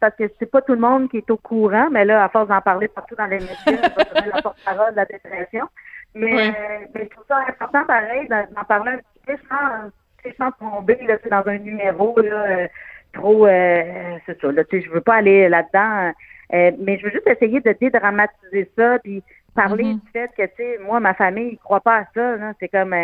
parce 0.00 0.14
que 0.16 0.24
c'est 0.38 0.50
pas 0.50 0.62
tout 0.62 0.72
le 0.72 0.80
monde 0.80 1.08
qui 1.10 1.18
est 1.18 1.30
au 1.30 1.36
courant, 1.36 1.88
mais 1.90 2.04
là, 2.04 2.24
à 2.24 2.28
force 2.28 2.48
d'en 2.48 2.60
parler 2.60 2.88
partout 2.88 3.14
dans 3.14 3.26
les 3.26 3.38
médias, 3.38 3.56
ça 3.64 4.26
la 4.26 4.42
porte-parole 4.42 4.92
de 4.92 4.96
la 4.96 5.04
dépression. 5.04 5.68
Mais, 6.14 6.50
euh, 6.50 6.52
mais 6.94 7.04
je 7.04 7.08
trouve 7.08 7.24
ça 7.26 7.38
important, 7.48 7.84
pareil, 7.84 8.28
d'en 8.28 8.64
parler 8.64 8.92
un 8.92 8.98
petit 8.98 9.26
peu 9.26 9.36
sans, 9.48 10.32
sans 10.38 10.50
tomber 10.52 10.98
là, 11.06 11.16
dans 11.30 11.50
un 11.50 11.58
numéro 11.58 12.18
là, 12.20 12.44
euh, 12.50 12.68
trop... 13.12 13.46
Euh, 13.46 14.18
c'est 14.26 14.40
ça, 14.40 14.52
là, 14.52 14.62
je 14.70 14.90
veux 14.90 15.00
pas 15.00 15.16
aller 15.16 15.48
là-dedans, 15.48 16.12
mais 16.50 16.98
je 16.98 17.04
veux 17.04 17.10
juste 17.10 17.26
essayer 17.26 17.60
de 17.60 17.72
dédramatiser 17.80 18.70
ça, 18.76 18.98
puis 18.98 19.22
parler 19.54 19.84
mm-hmm. 19.84 20.00
du 20.00 20.10
fait 20.12 20.30
que, 20.36 20.42
tu 20.42 20.52
sais, 20.56 20.78
moi, 20.82 21.00
ma 21.00 21.14
famille, 21.14 21.52
ne 21.52 21.56
croit 21.56 21.80
pas 21.80 21.98
à 21.98 22.04
ça. 22.14 22.36
C'est 22.60 22.68
comme 22.68 22.94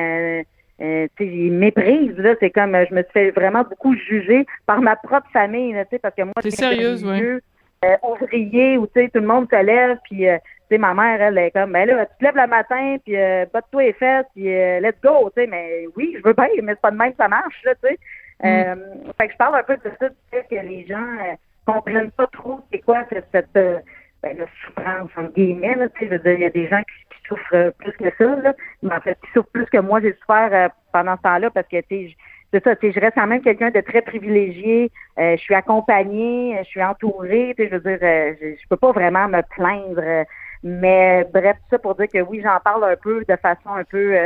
euh, 0.81 1.07
ils 1.21 1.53
méprisent 1.53 2.19
là. 2.19 2.35
C'est 2.41 2.51
comme 2.51 2.77
je 2.89 2.95
me 2.95 3.03
suis 3.03 3.13
fait 3.13 3.31
vraiment 3.31 3.63
beaucoup 3.63 3.95
juger 3.95 4.47
par 4.67 4.81
ma 4.81 4.97
propre 4.97 5.29
famille 5.33 5.73
là, 5.73 5.85
parce 6.03 6.15
que 6.15 6.23
moi 6.23 6.35
c'est 6.41 6.51
sérieuse 6.51 7.05
oui 7.05 7.41
euh, 7.85 7.97
ouvrier 8.03 8.77
où 8.77 8.87
tu 8.87 8.95
sais 8.95 9.09
tout 9.09 9.21
le 9.21 9.27
monde 9.27 9.47
se 9.51 9.63
lève 9.63 9.99
puis 10.05 10.29
euh, 10.29 10.37
tu 10.39 10.75
sais 10.75 10.79
ma 10.79 10.95
mère 10.95 11.21
elle 11.21 11.39
est 11.39 11.51
comme 11.53 11.73
ben 11.73 11.87
là 11.87 12.07
tu 12.07 12.13
te 12.19 12.25
lèves 12.25 12.37
le 12.37 12.47
matin 12.49 12.97
puis 13.05 13.17
euh, 13.17 13.47
botte-toi 13.53 13.83
les 13.85 13.93
fesses 13.93 14.27
puis 14.35 14.53
euh, 14.53 14.81
let's 14.81 15.01
go 15.03 15.31
tu 15.37 15.43
sais. 15.43 15.47
Mais 15.47 15.87
oui 15.97 16.17
je 16.17 16.23
veux 16.25 16.35
bien 16.35 16.49
mais 16.63 16.73
c'est 16.73 16.81
pas 16.81 16.91
de 16.91 16.97
même 16.97 17.13
ça 17.17 17.29
marche 17.29 17.63
là 17.65 17.75
tu 17.77 17.89
sais. 17.89 17.99
Mm. 18.41 19.13
fait 19.19 19.27
que 19.27 19.33
je 19.33 19.39
parle 19.39 19.57
un 19.57 19.63
peu 19.63 19.77
de 19.77 19.91
ça 19.99 20.09
du 20.09 20.17
fait 20.31 20.47
que 20.49 20.55
les 20.55 20.87
gens 20.87 21.37
comprennent 21.67 22.11
pas 22.13 22.27
trop 22.29 22.61
c'est 22.73 22.79
quoi 22.81 23.05
cette, 23.11 23.27
cette 23.33 23.85
ben, 24.23 24.37
la 24.37 24.47
souffrance 24.65 25.11
en 25.17 25.25
guillemets 25.25 25.77
là, 25.77 25.89
tu 25.91 26.09
sais 26.09 26.21
il 26.25 26.41
y 26.41 26.45
a 26.45 26.51
des 26.51 26.69
gens 26.69 26.83
qui 26.83 27.09
souffre 27.29 27.55
euh, 27.55 27.71
plus 27.79 27.93
que 27.93 28.11
ça, 28.17 28.37
là. 28.37 28.55
Mais 28.83 28.95
en 28.95 29.01
fait, 29.01 29.19
qui 29.25 29.31
souffre 29.33 29.49
plus 29.53 29.67
que 29.67 29.79
moi, 29.79 30.01
j'ai 30.01 30.15
souffert 30.15 30.51
euh, 30.53 30.69
pendant 30.93 31.17
ce 31.17 31.23
temps-là 31.23 31.51
parce 31.51 31.69
que, 31.69 31.81
tu 31.83 32.17
c'est 32.51 32.65
ça, 32.65 32.75
je 32.81 32.99
reste 32.99 33.15
quand 33.15 33.27
même 33.27 33.43
quelqu'un 33.43 33.71
de 33.71 33.81
très 33.81 34.01
privilégié. 34.01 34.91
Euh, 35.19 35.37
je 35.37 35.43
suis 35.43 35.55
accompagnée, 35.55 36.57
je 36.61 36.69
suis 36.69 36.83
entourée, 36.83 37.55
je 37.59 37.65
veux 37.65 37.81
dire, 37.81 37.99
je, 38.01 38.69
peux 38.71 38.79
pas 38.79 38.93
vraiment 38.93 39.29
me 39.29 39.43
plaindre. 39.55 40.25
mais 40.63 41.27
bref, 41.31 41.59
ça 41.69 41.79
pour 41.79 41.95
dire 41.97 42.09
que 42.09 42.23
oui, 42.23 42.41
j'en 42.43 42.59
parle 42.65 42.85
un 42.85 42.97
peu 42.97 43.23
de 43.29 43.37
façon 43.37 43.69
un 43.75 43.85
peu 43.85 44.17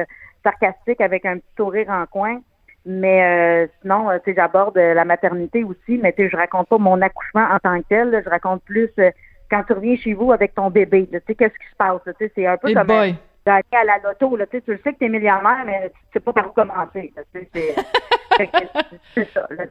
sarcastique 0.45 1.01
avec 1.01 1.27
un 1.27 1.39
petit 1.39 1.55
sourire 1.57 1.91
en 1.91 2.07
coin. 2.07 2.41
Mais 2.87 3.69
sinon, 3.81 4.07
tu 4.25 4.31
sais, 4.31 4.37
j'aborde 4.37 4.79
la 4.79 5.05
maternité 5.05 5.65
aussi, 5.65 5.99
mais 6.01 6.13
tu 6.13 6.23
sais, 6.23 6.29
je 6.31 6.37
raconte 6.37 6.69
pas 6.69 6.79
mon 6.79 7.03
accouchement 7.03 7.49
en 7.51 7.59
tant 7.59 7.81
que 7.81 7.89
tel. 7.89 8.23
je 8.25 8.31
raconte 8.31 8.63
plus 8.63 8.93
quand 9.53 9.63
tu 9.65 9.75
reviens 9.75 9.97
chez 9.97 10.15
vous 10.15 10.33
avec 10.33 10.55
ton 10.55 10.71
bébé, 10.71 11.07
tu 11.13 11.19
sais, 11.27 11.35
qu'est-ce 11.35 11.59
qui 11.59 11.71
se 11.71 11.77
passe? 11.77 12.01
Tu 12.07 12.13
sais, 12.19 12.33
c'est 12.35 12.47
un 12.47 12.57
peu 12.57 12.69
hey 12.69 12.75
comme 12.75 12.87
gagner 13.45 13.63
à 13.73 13.85
la 13.85 13.99
loto, 13.99 14.37
là, 14.37 14.47
tu 14.47 14.57
sais, 14.57 14.63
tu 14.63 14.71
le 14.73 14.79
sais 14.79 14.93
que 14.93 14.99
tu 14.99 15.05
es 15.07 15.09
millionnaire, 15.09 15.65
mais 15.67 15.91
tu 15.91 15.97
sais 16.15 16.21
pas 16.21 16.33
par 16.33 16.47
où 16.49 16.53
commencer. 16.53 17.13
C'est 19.15 19.29
ça. 19.31 19.47
Là, 19.51 19.65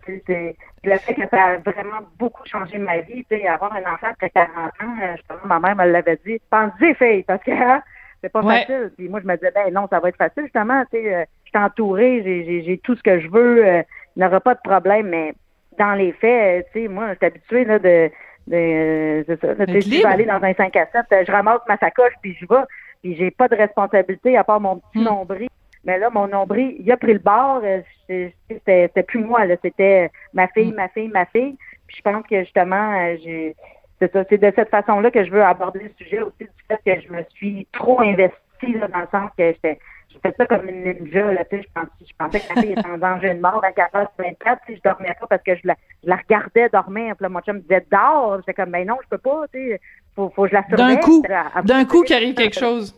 le 0.84 0.98
fait 0.98 1.14
que 1.16 1.28
ça 1.30 1.44
a 1.44 1.58
vraiment 1.58 2.02
beaucoup 2.20 2.46
changé 2.46 2.78
ma 2.78 3.00
vie. 3.00 3.26
Tu 3.26 3.38
sais, 3.38 3.48
avoir 3.48 3.74
un 3.74 3.82
enfant 3.82 4.08
après 4.12 4.30
40 4.30 4.50
ans, 4.56 4.96
euh, 5.02 5.16
justement, 5.16 5.40
ma 5.46 5.60
mère 5.60 5.76
me 5.76 5.92
l'avait 5.92 6.20
dit, 6.26 6.40
pense-y, 6.50 6.94
fille, 6.94 7.24
parce 7.24 7.44
que 7.44 7.52
hein, 7.52 7.82
c'est 8.22 8.32
pas 8.32 8.44
facile. 8.44 8.92
Puis 8.96 9.10
moi, 9.10 9.20
je 9.22 9.28
me 9.28 9.36
disais, 9.36 9.52
ben 9.52 9.74
non, 9.74 9.88
ça 9.90 10.00
va 10.00 10.10
être 10.10 10.18
facile, 10.18 10.44
justement. 10.44 10.84
Tu 10.92 10.98
sais, 10.98 11.16
euh, 11.16 11.26
je 11.46 11.50
suis 11.50 11.58
entourée, 11.58 12.22
j'ai, 12.24 12.64
j'ai, 12.64 12.78
tout 12.78 12.96
ce 12.96 13.02
que 13.02 13.20
je 13.20 13.30
veux, 13.30 13.66
euh, 13.66 13.82
il 14.16 14.20
n'y 14.20 14.26
aura 14.26 14.40
pas 14.42 14.54
de 14.54 14.62
problème, 14.64 15.08
mais 15.08 15.34
dans 15.80 15.94
les 15.94 16.12
faits, 16.12 16.68
tu 16.74 16.82
sais, 16.82 16.88
moi, 16.88 17.14
je 17.14 17.16
suis 17.16 17.26
habituée 17.26 17.66
là, 17.66 17.80
de 17.80 18.12
c'est 18.50 19.26
ça. 19.28 19.54
je 19.58 19.90
vais 19.90 20.06
aller 20.06 20.26
dans 20.26 20.42
un 20.42 20.54
5 20.54 20.76
à 20.76 20.88
7, 20.88 21.26
je 21.28 21.32
ramasse 21.32 21.62
ma 21.68 21.78
sacoche 21.78 22.14
puis 22.22 22.36
je 22.40 22.46
vais. 22.48 22.64
Puis 23.02 23.16
j'ai 23.16 23.32
pas 23.32 23.48
de 23.48 23.56
responsabilité 23.56 24.38
à 24.38 24.44
part 24.44 24.60
mon 24.60 24.78
petit 24.78 25.00
hmm. 25.00 25.04
nombril. 25.04 25.50
Mais 25.84 25.98
là, 25.98 26.12
mon 26.12 26.28
nombril, 26.28 26.76
il 26.80 26.92
a 26.92 26.98
pris 26.98 27.14
le 27.14 27.20
bord. 27.20 27.62
C'était 28.08 29.04
plus 29.04 29.24
moi, 29.24 29.46
là. 29.46 29.56
C'était 29.64 30.12
ma 30.34 30.48
fille, 30.48 30.72
hmm. 30.72 30.76
ma 30.76 30.88
fille, 30.90 31.08
ma 31.08 31.26
fille. 31.26 31.58
Puis 31.88 31.98
je 31.98 32.02
pense 32.02 32.26
que 32.28 32.40
justement, 32.42 33.16
j'ai. 33.24 33.56
C'est 34.00 34.16
de 34.16 34.52
cette 34.56 34.70
façon-là 34.70 35.12
que 35.12 35.24
je 35.24 35.30
veux 35.30 35.44
aborder 35.44 35.82
le 35.84 35.92
sujet 35.96 36.22
aussi 36.22 36.40
du 36.40 36.50
fait 36.68 36.80
que 36.84 37.02
je 37.02 37.14
me 37.14 37.24
suis 37.36 37.68
trop 37.72 38.02
investie 38.02 38.36
là, 38.68 38.88
dans 38.88 39.00
le 39.00 39.08
sens 39.12 39.30
que 39.38 39.48
j'étais 39.48 39.80
je 40.14 40.20
fais 40.20 40.36
ça 40.38 40.46
comme 40.46 40.68
une 40.68 40.84
ninja, 40.84 41.32
là, 41.32 41.46
tu 41.46 41.58
sais, 41.58 41.64
je 41.64 41.74
pensais, 41.74 41.90
je 42.02 42.14
pensais 42.18 42.40
que 42.40 42.54
ma 42.54 42.62
fille 42.62 42.72
était 42.72 42.88
en 42.88 42.98
danger 42.98 43.34
de 43.34 43.40
mort 43.40 43.62
24 43.62 43.94
h 43.94 44.08
24, 44.18 44.62
tu 44.66 44.74
sais, 44.74 44.78
je 44.84 44.90
dormais 44.90 45.16
pas 45.20 45.28
parce 45.28 45.44
que 45.44 45.56
je 45.56 45.62
la, 45.64 45.76
je 46.04 46.10
la 46.10 46.18
regardais 46.18 46.70
dormir, 46.70 47.16
puis 47.16 47.24
là, 47.24 47.30
mon 47.30 47.40
chum 47.42 47.58
me 47.58 47.62
disait, 47.62 47.86
dors, 47.92 48.38
j'étais 48.40 48.54
comme, 48.54 48.72
ben 48.72 48.86
non, 48.86 48.98
je 49.04 49.10
peux 49.10 49.18
pas, 49.18 49.46
tu 49.54 49.60
sais, 49.60 49.82
faut, 50.16 50.32
faut 50.36 50.44
que 50.44 50.50
je 50.50 50.54
la 50.54 50.68
surveille. 50.68 50.96
D'un 50.96 51.02
coup, 51.02 51.24
d'un 51.64 51.86
coup 51.86 52.04
qu'il 52.04 52.16
arrive 52.16 52.36
quelque 52.36 52.60
chose. 52.60 52.96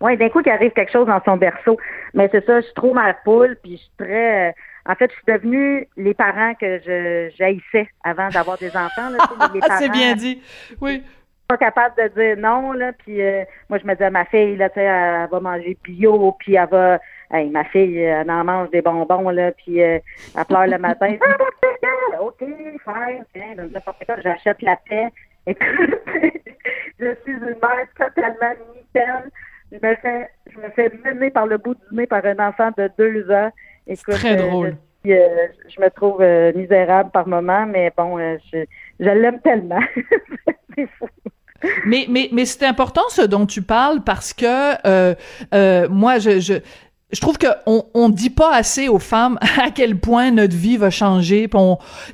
Oui, 0.00 0.16
d'un 0.16 0.28
coup 0.28 0.42
qu'il 0.42 0.52
arrive 0.52 0.72
quelque 0.72 0.92
chose 0.92 1.06
dans 1.06 1.22
son 1.24 1.36
berceau. 1.36 1.78
Mais 2.14 2.28
c'est 2.32 2.44
ça, 2.44 2.60
je 2.60 2.66
suis 2.66 2.74
trop 2.74 2.92
mal 2.92 3.16
poule, 3.24 3.56
puis 3.62 3.72
je 3.72 3.82
suis 3.82 3.92
très... 3.98 4.48
Euh, 4.48 4.52
en 4.86 4.94
fait, 4.96 5.10
je 5.10 5.14
suis 5.14 5.24
devenue 5.26 5.88
les 5.96 6.12
parents 6.12 6.54
que 6.54 6.78
je 6.80 7.30
j'haïssais 7.38 7.88
avant 8.02 8.28
d'avoir 8.28 8.58
des 8.58 8.76
enfants. 8.76 9.08
C'est 9.78 9.88
bien 9.88 10.14
dit, 10.14 10.42
oui 10.80 11.02
pas 11.46 11.56
capable 11.58 11.94
de 11.96 12.08
dire 12.08 12.36
non 12.38 12.72
là 12.72 12.92
puis 12.92 13.20
euh, 13.20 13.44
moi 13.68 13.78
je 13.78 13.86
me 13.86 13.92
disais 13.92 14.10
ma 14.10 14.24
fille 14.24 14.56
là 14.56 14.70
tu 14.70 14.76
sais 14.76 14.84
elle 14.84 15.28
va 15.30 15.40
manger 15.40 15.76
bio 15.84 16.32
puis 16.38 16.54
elle 16.54 16.68
va 16.68 16.98
hey, 17.30 17.50
ma 17.50 17.64
fille 17.64 17.98
elle 17.98 18.30
en 18.30 18.44
mange 18.44 18.70
des 18.70 18.80
bonbons 18.80 19.28
là 19.30 19.52
puis 19.52 19.82
euh, 19.82 19.98
elle 20.36 20.44
pleure 20.46 20.66
le 20.66 20.78
matin. 20.78 21.16
Ok 22.20 22.38
fine 22.38 23.24
tiens 23.34 23.56
j'achète 24.22 24.62
la 24.62 24.76
paix. 24.88 25.08
Et 25.46 25.56
je 26.98 27.14
suis 27.22 27.32
une 27.32 27.40
mère 27.40 27.86
totalement 27.98 28.54
nickel 28.74 29.30
je 29.72 29.86
me 29.86 29.94
fais 29.96 30.30
je 30.50 30.58
me 30.58 30.70
fais 30.70 30.90
mener 31.04 31.30
par 31.30 31.46
le 31.46 31.58
bout 31.58 31.74
du 31.74 31.96
nez 31.96 32.06
par 32.06 32.24
un 32.24 32.38
enfant 32.38 32.70
de 32.78 32.88
deux 32.96 33.30
ans. 33.30 33.50
Écoute, 33.86 34.14
très 34.14 34.40
euh, 34.40 34.46
drôle. 34.46 34.76
je, 35.04 35.10
je 35.68 35.80
me 35.80 35.90
trouve 35.90 36.24
misérable 36.56 37.10
par 37.10 37.28
moment 37.28 37.66
mais 37.66 37.92
bon 37.94 38.18
je, 38.18 38.64
je 39.00 39.10
l'aime 39.10 39.40
tellement. 39.40 39.82
C'est 40.76 40.88
fou 40.98 41.06
mais 41.86 42.06
mais 42.08 42.28
mais 42.32 42.44
c'est 42.44 42.64
important 42.64 43.02
ce 43.10 43.22
dont 43.22 43.46
tu 43.46 43.62
parles 43.62 44.02
parce 44.02 44.32
que 44.32 44.74
euh, 44.86 45.14
euh, 45.54 45.88
moi 45.88 46.18
je, 46.18 46.40
je 46.40 46.54
je 47.14 47.20
trouve 47.20 47.38
que 47.38 47.46
on, 47.66 47.84
on 47.94 48.08
dit 48.08 48.30
pas 48.30 48.54
assez 48.54 48.88
aux 48.88 48.98
femmes 48.98 49.38
à 49.62 49.70
quel 49.70 49.98
point 49.98 50.30
notre 50.30 50.56
vie 50.56 50.76
va 50.76 50.90
changer. 50.90 51.48
tu 51.48 51.58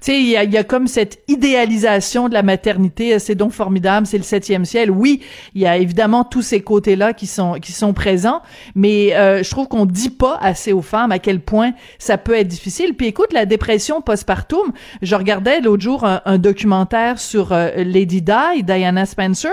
sais, 0.00 0.20
il 0.20 0.26
y 0.26 0.36
a, 0.36 0.44
y 0.44 0.56
a, 0.56 0.64
comme 0.64 0.86
cette 0.86 1.22
idéalisation 1.28 2.28
de 2.28 2.34
la 2.34 2.42
maternité. 2.42 3.18
C'est 3.18 3.34
donc 3.34 3.52
formidable, 3.52 4.06
c'est 4.06 4.18
le 4.18 4.24
septième 4.24 4.64
ciel. 4.64 4.90
Oui, 4.90 5.22
il 5.54 5.62
y 5.62 5.66
a 5.66 5.76
évidemment 5.76 6.24
tous 6.24 6.42
ces 6.42 6.60
côtés-là 6.60 7.12
qui 7.12 7.26
sont 7.26 7.54
qui 7.54 7.72
sont 7.72 7.92
présents, 7.92 8.42
mais 8.74 9.14
euh, 9.14 9.42
je 9.42 9.50
trouve 9.50 9.68
qu'on 9.68 9.86
dit 9.86 10.10
pas 10.10 10.38
assez 10.40 10.72
aux 10.72 10.82
femmes 10.82 11.12
à 11.12 11.18
quel 11.18 11.40
point 11.40 11.72
ça 11.98 12.18
peut 12.18 12.34
être 12.34 12.48
difficile. 12.48 12.94
Puis 12.94 13.06
écoute, 13.06 13.32
la 13.32 13.46
dépression 13.46 14.02
postpartum. 14.02 14.72
Je 15.02 15.14
regardais 15.14 15.60
l'autre 15.60 15.82
jour 15.82 16.04
un, 16.04 16.38
documentaire 16.38 17.18
sur 17.18 17.52
euh, 17.52 17.70
Lady 17.76 18.22
Di, 18.22 18.62
Diana 18.62 19.06
Spencer, 19.06 19.50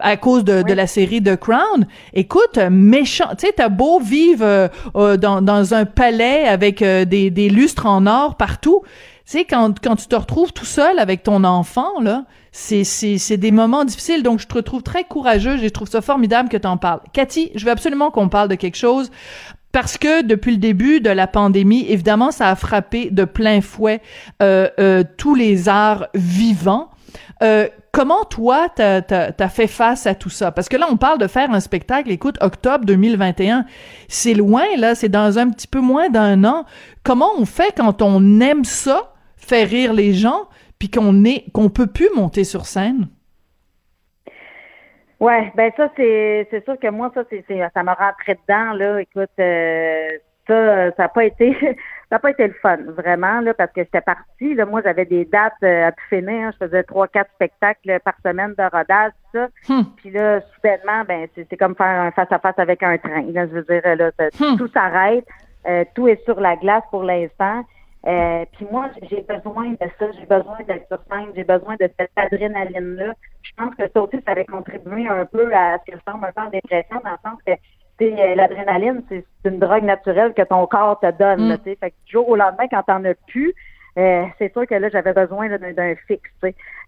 à 0.00 0.16
cause 0.16 0.44
de, 0.44 0.62
de 0.62 0.72
la 0.72 0.86
série 0.86 1.22
The 1.22 1.36
Crown. 1.36 1.86
Écoute, 2.14 2.58
méchant. 2.70 3.28
Tu 3.38 3.46
sais, 3.46 3.52
t'as 3.56 3.68
beau 3.68 4.00
vivre 4.00 4.44
euh, 4.44 4.68
euh, 4.96 5.16
dans, 5.16 5.42
dans, 5.42 5.74
un 5.74 5.84
palais 5.84 6.46
avec 6.46 6.82
euh, 6.82 7.04
des, 7.04 7.30
des, 7.30 7.48
lustres 7.48 7.86
en 7.86 8.06
or 8.06 8.36
partout. 8.36 8.82
Tu 8.84 9.38
sais, 9.38 9.44
quand, 9.44 9.78
quand 9.82 9.96
tu 9.96 10.06
te 10.06 10.16
retrouves 10.16 10.52
tout 10.52 10.64
seul 10.64 10.98
avec 10.98 11.22
ton 11.22 11.44
enfant, 11.44 12.00
là, 12.00 12.24
c'est, 12.52 12.84
c'est, 12.84 13.18
c'est 13.18 13.36
des 13.36 13.50
moments 13.50 13.84
difficiles. 13.84 14.22
Donc, 14.22 14.40
je 14.40 14.46
te 14.46 14.54
retrouve 14.54 14.82
très 14.82 15.04
courageux. 15.04 15.58
Je 15.58 15.68
trouve 15.68 15.88
ça 15.88 16.00
formidable 16.00 16.48
que 16.48 16.56
tu 16.56 16.66
en 16.66 16.76
parles. 16.76 17.00
Cathy, 17.12 17.50
je 17.54 17.64
veux 17.64 17.70
absolument 17.70 18.10
qu'on 18.10 18.28
parle 18.28 18.48
de 18.48 18.54
quelque 18.54 18.76
chose 18.76 19.10
parce 19.72 19.98
que 19.98 20.22
depuis 20.22 20.52
le 20.52 20.56
début 20.58 21.00
de 21.00 21.10
la 21.10 21.26
pandémie, 21.26 21.86
évidemment, 21.88 22.30
ça 22.30 22.48
a 22.48 22.56
frappé 22.56 23.10
de 23.10 23.24
plein 23.24 23.60
fouet 23.60 24.00
euh, 24.42 24.68
euh, 24.80 25.04
tous 25.16 25.34
les 25.34 25.68
arts 25.68 26.08
vivants. 26.14 26.88
Euh, 27.42 27.68
comment 27.92 28.24
toi, 28.24 28.68
t'as 28.74 29.00
as, 29.08 29.48
fait 29.48 29.66
face 29.66 30.06
à 30.06 30.14
tout 30.14 30.30
ça? 30.30 30.52
Parce 30.52 30.68
que 30.68 30.76
là, 30.76 30.86
on 30.90 30.96
parle 30.96 31.18
de 31.18 31.26
faire 31.26 31.50
un 31.50 31.60
spectacle, 31.60 32.10
écoute, 32.10 32.36
octobre 32.40 32.84
2021, 32.84 33.64
c'est 34.08 34.34
loin, 34.34 34.64
là, 34.76 34.94
c'est 34.94 35.08
dans 35.08 35.38
un 35.38 35.50
petit 35.50 35.68
peu 35.68 35.80
moins 35.80 36.08
d'un 36.08 36.44
an. 36.44 36.64
Comment 37.04 37.30
on 37.38 37.44
fait 37.44 37.74
quand 37.76 38.02
on 38.02 38.40
aime 38.40 38.64
ça, 38.64 39.12
faire 39.36 39.68
rire 39.68 39.92
les 39.92 40.12
gens, 40.12 40.48
puis 40.78 40.90
qu'on 40.90 41.24
est 41.24 41.44
qu'on 41.52 41.70
peut 41.70 41.86
plus 41.86 42.08
monter 42.14 42.44
sur 42.44 42.66
scène? 42.66 43.08
Ouais, 45.20 45.52
ben 45.56 45.72
ça 45.76 45.90
c'est 45.96 46.62
sûr 46.64 46.78
que 46.78 46.88
moi 46.90 47.10
ça 47.12 47.24
ça 47.74 47.82
m'a 47.82 47.94
rentré 47.94 48.38
dedans 48.46 48.72
là. 48.74 49.00
Écoute, 49.00 49.30
euh, 49.40 50.10
ça 50.46 50.92
ça 50.96 51.02
n'a 51.02 51.08
pas 51.08 51.24
été 51.24 51.56
ça 52.10 52.16
n'a 52.16 52.18
pas 52.20 52.30
été 52.30 52.46
le 52.46 52.54
fun, 52.54 52.78
vraiment, 52.96 53.40
là, 53.40 53.52
parce 53.52 53.70
que 53.72 53.82
j'étais 53.82 54.00
partie. 54.00 54.54
Là, 54.54 54.64
moi, 54.64 54.80
j'avais 54.82 55.04
des 55.04 55.26
dates 55.26 55.52
euh, 55.62 55.88
à 55.88 55.92
tout 55.92 56.04
finir. 56.08 56.48
Hein. 56.48 56.50
je 56.52 56.66
faisais 56.66 56.82
trois, 56.84 57.06
quatre 57.06 57.30
spectacles 57.34 58.00
par 58.02 58.14
semaine 58.24 58.54
de 58.56 58.62
rodage, 58.62 59.12
tout 59.12 59.38
ça. 59.38 59.48
Hmm. 59.68 59.84
Puis 59.96 60.10
là, 60.10 60.40
soudainement, 60.54 61.04
ben, 61.06 61.28
c'est 61.34 61.56
comme 61.58 61.74
faire 61.76 62.00
un 62.00 62.10
face-à-face 62.12 62.58
avec 62.58 62.82
un 62.82 62.96
train. 62.96 63.22
Là, 63.30 63.46
je 63.46 63.52
veux 63.52 63.62
dire, 63.62 63.82
là, 63.84 64.10
hmm. 64.40 64.56
tout 64.56 64.68
s'arrête. 64.68 65.26
Euh, 65.66 65.84
tout 65.94 66.08
est 66.08 66.24
sur 66.24 66.40
la 66.40 66.56
glace 66.56 66.84
pour 66.90 67.02
l'instant. 67.02 67.62
Euh, 68.06 68.44
puis 68.52 68.66
moi, 68.70 68.88
j'ai 69.10 69.22
besoin 69.22 69.70
de 69.70 69.90
ça, 69.98 70.06
j'ai 70.18 70.24
besoin 70.24 70.56
d'être 70.66 70.86
sur 70.86 71.00
scène, 71.10 71.30
j'ai 71.34 71.44
besoin 71.44 71.74
de 71.76 71.90
cette 71.98 72.12
adrénaline-là. 72.16 73.12
Je 73.42 73.50
pense 73.56 73.74
que 73.74 73.82
ça 73.92 74.00
aussi, 74.00 74.16
ça 74.24 74.32
avait 74.32 74.46
contribué 74.46 75.08
un 75.08 75.26
peu 75.26 75.52
à 75.52 75.78
ce 75.78 75.92
que 75.92 75.98
je 75.98 76.10
tombe 76.10 76.24
un 76.24 76.32
peu 76.32 76.40
en 76.40 76.50
dépression, 76.50 77.00
dans 77.04 77.10
le 77.10 77.16
sens 77.22 77.38
que 77.44 77.52
l'adrénaline, 78.00 79.02
c'est 79.08 79.24
une 79.44 79.58
drogue 79.58 79.84
naturelle 79.84 80.34
que 80.34 80.42
ton 80.42 80.66
corps 80.66 81.00
te 81.00 81.10
donne. 81.18 81.52
Mm. 81.52 81.58
fait 81.58 81.90
que 81.90 81.96
du 82.06 82.12
jour 82.12 82.28
au 82.28 82.36
lendemain, 82.36 82.66
quand 82.70 82.82
t'en 82.84 83.04
as 83.04 83.14
plus, 83.26 83.54
euh, 83.98 84.24
c'est 84.38 84.52
sûr 84.52 84.66
que 84.66 84.74
là, 84.74 84.88
j'avais 84.88 85.12
besoin 85.12 85.48
d'un 85.48 85.94
fixe. 86.06 86.30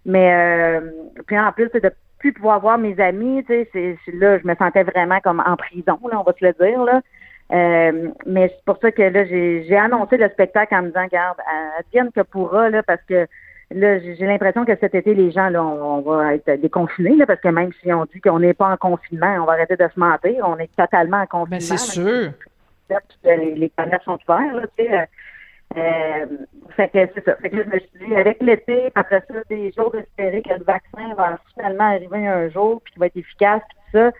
Mais 0.05 0.33
euh, 0.33 0.91
puis 1.27 1.37
en 1.37 1.51
plus, 1.51 1.69
de 1.69 1.91
plus 2.19 2.33
pouvoir 2.33 2.59
voir 2.59 2.77
mes 2.77 2.99
amis, 2.99 3.43
c'est 3.47 3.67
là, 4.13 4.37
je 4.37 4.47
me 4.47 4.55
sentais 4.55 4.83
vraiment 4.83 5.19
comme 5.19 5.43
en 5.45 5.57
prison, 5.57 5.99
là, 6.09 6.19
on 6.19 6.23
va 6.23 6.33
se 6.33 6.45
le 6.45 6.53
dire. 6.53 6.83
Là. 6.83 7.01
Euh, 7.51 8.09
mais 8.25 8.47
c'est 8.47 8.65
pour 8.65 8.77
ça 8.77 8.91
que 8.91 9.01
là, 9.01 9.25
j'ai 9.25 9.75
annoncé 9.75 10.17
le 10.17 10.29
spectacle 10.29 10.73
en 10.73 10.83
me 10.83 10.87
disant, 10.87 11.07
garde, 11.11 11.37
advienne 11.79 12.11
que 12.15 12.21
pourra, 12.21 12.69
là, 12.69 12.81
parce 12.83 13.01
que 13.03 13.27
Là, 13.73 13.99
j'ai 13.99 14.25
l'impression 14.25 14.65
que 14.65 14.75
cet 14.79 14.95
été, 14.95 15.13
les 15.13 15.31
gens, 15.31 15.49
là, 15.49 15.63
on, 15.63 16.01
va 16.01 16.35
être 16.35 16.59
déconfinés, 16.59 17.15
là, 17.15 17.25
parce 17.25 17.39
que 17.39 17.47
même 17.47 17.71
si 17.81 17.91
on 17.93 18.05
dit 18.05 18.19
qu'on 18.19 18.39
n'est 18.39 18.53
pas 18.53 18.69
en 18.69 18.77
confinement, 18.77 19.33
on 19.39 19.45
va 19.45 19.53
arrêter 19.53 19.77
de 19.77 19.87
se 19.93 19.99
mentir. 19.99 20.43
On 20.45 20.57
est 20.57 20.75
totalement 20.75 21.21
en 21.21 21.25
confinement. 21.25 21.49
Mais 21.51 21.59
c'est 21.59 21.77
sûr. 21.77 22.31
Les, 23.23 23.55
les 23.55 23.69
commerces 23.69 24.03
sont 24.03 24.19
ouverts, 24.27 24.53
là, 24.53 24.63
tu 24.77 24.83
sais. 24.83 24.93
Euh, 24.93 25.05
euh, 25.77 26.25
fait 26.75 26.89
que 26.89 26.99
c'est 27.15 27.23
ça. 27.23 27.35
Fait 27.37 27.49
que 27.49 27.63
je 27.63 27.69
me 27.69 27.79
suis 27.79 28.05
dit, 28.05 28.15
avec 28.15 28.41
l'été, 28.41 28.91
après 28.93 29.23
ça, 29.25 29.35
des 29.49 29.71
jours 29.71 29.91
d'espérer 29.91 30.41
que 30.41 30.53
le 30.53 30.65
vaccin 30.65 31.13
va 31.15 31.39
finalement 31.53 31.85
arriver 31.85 32.27
un 32.27 32.49
jour, 32.49 32.81
puis 32.83 32.91
qu'il 32.91 32.99
va 32.99 33.05
être 33.05 33.15
efficace, 33.15 33.61
puis 33.69 33.77
tout 33.77 33.97
ça. 33.97 34.11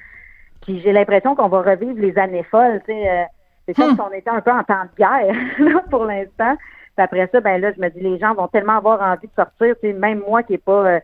Puis 0.61 0.79
j'ai 0.79 0.93
l'impression 0.93 1.35
qu'on 1.35 1.49
va 1.49 1.61
revivre 1.61 1.99
les 1.99 2.17
années 2.17 2.43
folles, 2.43 2.81
tu 2.85 2.93
sais. 2.93 3.09
Euh, 3.09 3.23
c'est 3.67 3.73
comme 3.73 3.91
hmm. 3.91 3.95
si 3.95 4.01
on 4.01 4.13
était 4.13 4.29
un 4.29 4.41
peu 4.41 4.51
en 4.51 4.63
temps 4.63 4.85
de 4.85 4.97
guerre, 4.97 5.35
là, 5.59 5.83
pour 5.89 6.05
l'instant 6.05 6.55
après 6.97 7.29
ça, 7.31 7.39
ben 7.39 7.59
là, 7.59 7.71
je 7.75 7.81
me 7.81 7.89
dis, 7.89 7.99
les 7.99 8.19
gens 8.19 8.33
vont 8.33 8.47
tellement 8.47 8.77
avoir 8.77 9.01
envie 9.01 9.27
de 9.27 9.33
sortir. 9.35 9.75
Même 9.83 10.23
moi 10.27 10.43
qui 10.43 10.55
est 10.55 10.63
pas 10.63 10.85
euh, 10.85 10.99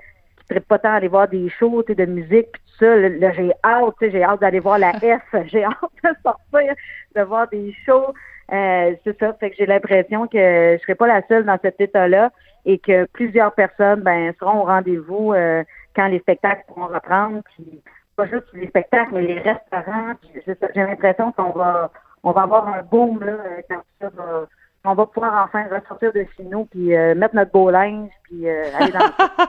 qui 0.47 0.53
ne 0.53 0.59
pas 0.59 0.79
tant 0.79 0.93
aller 0.93 1.07
voir 1.07 1.27
des 1.27 1.49
shows 1.49 1.83
de 1.83 2.05
musique 2.05 2.51
puis 2.51 2.61
tout 2.65 2.85
ça, 2.85 2.95
là, 2.95 3.31
j'ai 3.31 3.51
hâte, 3.63 3.95
j'ai 4.01 4.23
hâte 4.23 4.41
d'aller 4.41 4.59
voir 4.59 4.79
la 4.79 4.93
F, 4.99 5.35
j'ai 5.45 5.63
hâte 5.63 5.75
de 6.03 6.09
sortir, 6.23 6.73
de 7.15 7.21
voir 7.21 7.47
des 7.49 7.73
shows. 7.85 8.13
Euh, 8.53 8.95
c'est 9.03 9.19
ça, 9.19 9.33
fait 9.33 9.49
que 9.49 9.57
j'ai 9.57 9.65
l'impression 9.65 10.25
que 10.27 10.37
je 10.77 10.81
serai 10.81 10.95
pas 10.95 11.07
la 11.07 11.21
seule 11.27 11.43
dans 11.45 11.57
cet 11.61 11.81
état-là 11.81 12.31
et 12.65 12.79
que 12.79 13.05
plusieurs 13.11 13.53
personnes 13.53 14.01
ben 14.01 14.33
seront 14.39 14.61
au 14.61 14.63
rendez-vous 14.63 15.33
euh, 15.33 15.63
quand 15.93 16.07
les 16.07 16.19
spectacles 16.19 16.63
pourront 16.67 16.87
reprendre. 16.87 17.41
Puis 17.55 17.81
pas 18.15 18.25
juste 18.25 18.47
les 18.53 18.67
spectacles, 18.67 19.13
mais 19.13 19.21
les 19.23 19.39
restaurants. 19.39 20.13
J'ai 20.33 20.81
l'impression 20.81 21.33
qu'on 21.33 21.51
va 21.51 21.91
on 22.23 22.31
va 22.31 22.43
avoir 22.43 22.67
un 22.67 22.83
boom 22.83 23.23
là, 23.23 23.37
quand 23.69 23.81
ça 24.01 24.09
va 24.15 24.47
on 24.85 24.93
va 24.93 25.05
pouvoir 25.05 25.45
enfin 25.45 25.65
ressortir 25.69 26.13
de 26.13 26.25
chez 26.35 26.43
nous, 26.43 26.65
puis 26.65 26.95
euh, 26.95 27.15
mettre 27.15 27.35
notre 27.35 27.51
beau 27.51 27.69
linge, 27.69 28.09
puis 28.23 28.47
euh, 28.47 28.63
aller 28.77 28.91
dans 28.91 28.99
le 28.99 29.11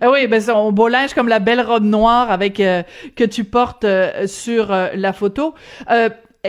Ah 0.00 0.10
oui, 0.10 0.26
ben 0.26 0.40
son 0.40 0.72
beau 0.72 0.88
linge 0.88 1.12
comme 1.12 1.28
la 1.28 1.38
belle 1.38 1.60
robe 1.60 1.84
noire 1.84 2.30
avec 2.30 2.60
euh, 2.60 2.82
que 3.14 3.24
tu 3.24 3.44
portes 3.44 3.84
sur 4.26 4.68
la 4.68 5.12
photo. 5.12 5.54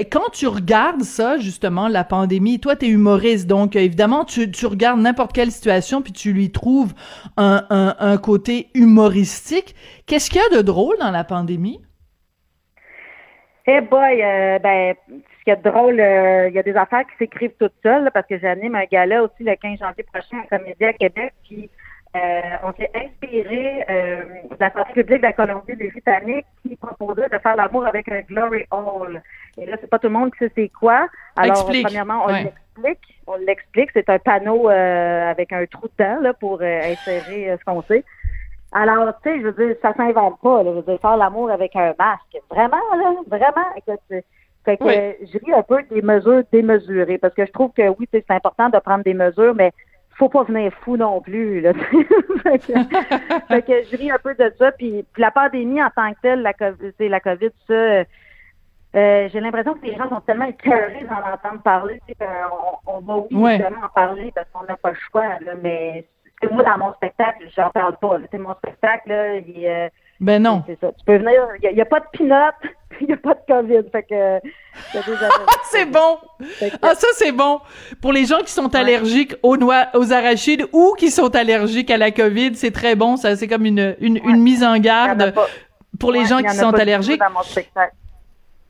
quand 0.10 0.30
tu 0.32 0.48
regardes 0.48 1.02
ça, 1.02 1.38
justement, 1.38 1.90
la 1.90 2.06
pandémie, 2.06 2.62
toi, 2.62 2.78
t'es 2.78 2.88
humoriste, 2.88 3.48
donc 3.48 3.76
évidemment, 3.76 4.24
tu, 4.24 4.50
tu 4.50 4.66
regardes 4.66 5.02
n'importe 5.02 5.34
quelle 5.34 5.52
situation, 5.52 6.02
puis 6.02 6.14
tu 6.14 6.32
lui 6.32 6.52
trouves 6.54 6.94
un, 7.36 7.66
un, 7.70 7.96
un 8.00 8.18
côté 8.18 8.70
humoristique. 8.74 9.76
Qu'est-ce 10.06 10.30
qu'il 10.30 10.42
y 10.42 10.56
a 10.56 10.58
de 10.58 10.62
drôle 10.62 10.96
dans 11.00 11.12
la 11.12 11.26
pandémie? 11.26 11.82
Eh 13.70 13.82
boy, 13.82 14.24
euh, 14.24 14.60
drôle, 15.56 16.00
euh, 16.00 16.50
il 16.50 16.56
y 16.56 16.60
a 16.60 16.64
des 16.64 16.76
affaires 16.76 17.06
qui 17.08 17.18
s'écrivent 17.18 17.56
toutes 17.60 17.74
seules, 17.84 18.10
parce 18.14 18.28
que 18.28 18.38
j'anime 18.38 18.76
un 18.76 18.86
gala 18.86 19.24
aussi 19.24 19.44
le 19.44 19.56
15 19.56 19.80
janvier 19.80 20.04
prochain 20.04 20.38
à 20.44 20.58
Comédie 20.58 20.86
à 20.86 20.94
Québec, 20.94 21.34
puis 21.44 21.70
euh, 22.16 22.42
on 22.64 22.74
s'est 22.74 22.92
inspiré 22.96 23.86
de 23.88 24.58
la 24.60 24.72
santé 24.72 24.94
publique 24.94 25.22
de 25.22 25.28
la 25.28 25.34
Colombie-Britannique 25.34 26.46
qui 26.64 26.76
proposait 26.76 27.30
de 27.30 27.38
faire 27.38 27.56
l'amour 27.56 27.86
avec 27.86 28.10
un 28.10 28.22
glory 28.22 28.66
hole. 28.72 29.22
Et 29.58 29.66
là, 29.66 29.78
c'est 29.80 29.90
pas 29.90 30.00
tout 30.00 30.08
le 30.08 30.14
monde 30.14 30.32
qui 30.32 30.40
sait 30.40 30.52
c'est 30.56 30.70
quoi. 30.70 31.08
Alors, 31.36 31.66
premièrement, 31.66 32.26
on 32.26 32.28
l'explique. 32.28 33.22
On 33.28 33.36
l'explique. 33.36 33.90
C'est 33.94 34.10
un 34.10 34.20
panneau 34.20 34.70
avec 34.70 35.52
un 35.52 35.66
trou 35.66 35.88
dedans 35.98 36.22
là, 36.22 36.34
pour 36.34 36.62
insérer 36.62 37.56
ce 37.60 37.66
qu'on 37.66 37.82
sait. 37.84 38.04
Alors, 38.72 39.14
tu 39.24 39.30
sais, 39.30 39.40
je 39.40 39.48
veux 39.48 39.66
dire, 39.66 39.76
ça 39.82 39.94
s'invente 39.94 40.40
pas. 40.42 40.64
Là, 40.64 40.72
je 40.72 40.76
veux 40.78 40.84
dire, 40.84 41.00
faire 41.00 41.18
l'amour 41.18 41.50
avec 41.50 41.76
un 41.76 41.94
masque. 41.98 42.38
Vraiment, 42.50 42.78
là, 42.96 43.14
vraiment. 43.28 43.68
Écoute, 43.78 44.24
fait 44.68 44.76
que 44.78 45.26
je 45.26 45.38
ris 45.38 45.54
un 45.54 45.64
peu 45.64 45.82
des 45.90 46.02
mesures 46.02 46.44
démesurées 46.52 47.18
parce 47.18 47.34
que 47.34 47.46
je 47.46 47.52
trouve 47.54 47.72
que 47.72 47.88
oui, 47.88 48.06
c'est 48.12 48.30
important 48.32 48.68
de 48.68 48.78
prendre 48.80 49.06
des 49.06 49.14
mesures, 49.14 49.56
mais 49.56 49.72
faut 50.18 50.28
pas 50.28 50.44
venir 50.44 50.74
fou 50.84 50.98
non 50.98 51.22
plus. 51.22 51.62
Là, 51.62 51.72
fait, 52.44 52.60
que, 52.60 52.74
fait, 53.48 53.62
que, 53.62 53.84
je 53.90 53.96
ris 53.96 54.12
un 54.12 54.18
peu 54.18 54.36
de 54.36 54.52
ça. 54.60 54.74
Puis, 54.74 55.06
la 55.16 55.32
pandémie 55.32 55.82
en 55.82 55.90
tant 55.96 56.12
que 56.12 56.20
telle, 56.22 56.42
la 56.42 56.54
COVID, 56.54 56.92
la 57.00 57.20
COVID 57.22 57.52
ça, 57.66 57.74
euh, 57.74 58.04
j'ai 58.94 59.40
l'impression 59.40 59.76
que 59.76 59.86
les 59.86 59.96
gens 59.96 60.10
sont 60.10 60.20
tellement 60.22 60.48
écœurés 60.48 61.06
d'en 61.10 61.34
entendre 61.34 61.62
parler 61.62 62.02
qu'on 62.20 62.98
on 62.98 63.00
va 63.00 63.26
oui, 63.32 63.64
en 63.64 63.90
parler 63.96 64.34
parce 64.36 64.50
qu'on 64.52 64.66
n'a 64.66 64.76
pas 64.76 64.90
le 64.90 64.98
choix. 65.10 65.28
Là, 65.40 65.54
mais 65.64 66.06
moi, 66.52 66.64
dans 66.64 66.78
mon 66.78 66.94
spectacle, 66.96 67.48
j'en 67.56 67.70
parle 67.70 67.96
pas. 67.98 68.18
C'est 68.30 68.38
mon 68.38 68.54
spectacle, 68.56 69.10
là, 69.10 69.36
il, 69.36 69.66
euh, 69.66 69.88
ben 70.20 70.42
non. 70.42 70.64
C'est 70.68 70.80
ça. 70.80 70.92
Tu 70.98 71.06
peux 71.06 71.18
venir, 71.18 71.48
il 71.62 71.76
n'y 71.76 71.82
a, 71.82 71.86
pas 71.86 72.00
de 72.00 72.06
pinot, 72.12 72.36
il 73.02 73.08
n'y 73.08 73.14
a 73.14 73.18
pas 73.18 73.34
de 73.34 73.42
COVID. 73.48 73.90
Fait 73.92 74.04
que, 74.04 74.40
c'est 75.72 75.86
bon! 75.86 76.18
Ah, 76.82 76.96
ça, 76.96 77.08
c'est 77.14 77.32
bon! 77.32 77.60
Pour 78.02 78.14
les 78.14 78.26
gens 78.26 78.40
qui 78.40 78.52
sont 78.52 78.74
allergiques 78.76 79.36
aux 79.44 79.58
noix, 79.58 79.88
aux 79.94 80.12
arachides 80.12 80.66
ou 80.74 80.96
qui 80.98 81.12
sont 81.12 81.36
allergiques 81.36 81.92
à 81.92 81.98
la 81.98 82.12
COVID, 82.12 82.56
c'est 82.56 82.72
très 82.72 82.96
bon. 82.96 83.18
Ça, 83.18 83.36
c'est 83.36 83.48
comme 83.48 83.66
une, 83.66 83.96
une, 84.00 84.18
une 84.18 84.42
mise 84.42 84.64
en 84.64 84.78
garde 84.78 85.34
pour 86.00 86.12
les 86.12 86.26
gens 86.26 86.42
qui 86.42 86.56
sont 86.56 86.74
allergiques. 86.74 87.22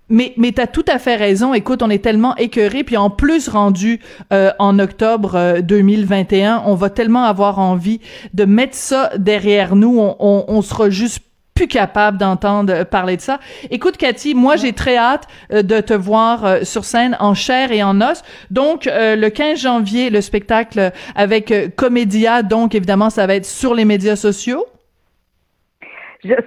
Mais, 0.09 0.33
mais 0.37 0.53
t'as 0.53 0.67
tout 0.67 0.85
à 0.87 0.99
fait 0.99 1.17
raison. 1.17 1.53
Écoute, 1.53 1.81
on 1.81 1.89
est 1.89 2.01
tellement 2.01 2.33
écœuré, 2.37 2.85
puis 2.85 2.95
en 2.95 3.09
plus 3.09 3.49
rendu 3.49 3.99
euh, 4.31 4.51
en 4.57 4.79
octobre 4.79 5.59
2021, 5.59 6.55
euh, 6.55 6.59
on 6.65 6.75
va 6.75 6.89
tellement 6.89 7.25
avoir 7.25 7.59
envie 7.59 7.99
de 8.33 8.45
mettre 8.45 8.75
ça 8.75 9.11
derrière 9.17 9.75
nous. 9.75 9.99
On, 9.99 10.15
on, 10.19 10.45
on 10.47 10.61
sera 10.61 10.89
juste 10.89 11.26
plus 11.57 11.67
capable 11.67 12.17
d'entendre 12.17 12.83
parler 12.83 13.17
de 13.17 13.21
ça. 13.21 13.39
Écoute, 13.71 13.97
Cathy, 13.97 14.35
moi, 14.35 14.55
j'ai 14.55 14.73
très 14.73 14.97
hâte 14.97 15.27
euh, 15.51 15.63
de 15.63 15.81
te 15.81 15.93
voir 15.93 16.63
sur 16.63 16.85
scène 16.85 17.17
en 17.19 17.33
chair 17.33 17.71
et 17.71 17.83
en 17.83 17.99
os. 18.01 18.23
Donc, 18.51 18.85
le 18.85 19.29
15 19.29 19.59
janvier, 19.59 20.09
le 20.09 20.21
spectacle 20.21 20.91
avec 21.15 21.53
Comédia. 21.75 22.43
Donc, 22.43 22.75
évidemment, 22.75 23.09
ça 23.09 23.27
va 23.27 23.35
être 23.35 23.45
sur 23.45 23.73
les 23.73 23.85
médias 23.85 24.15
sociaux 24.15 24.65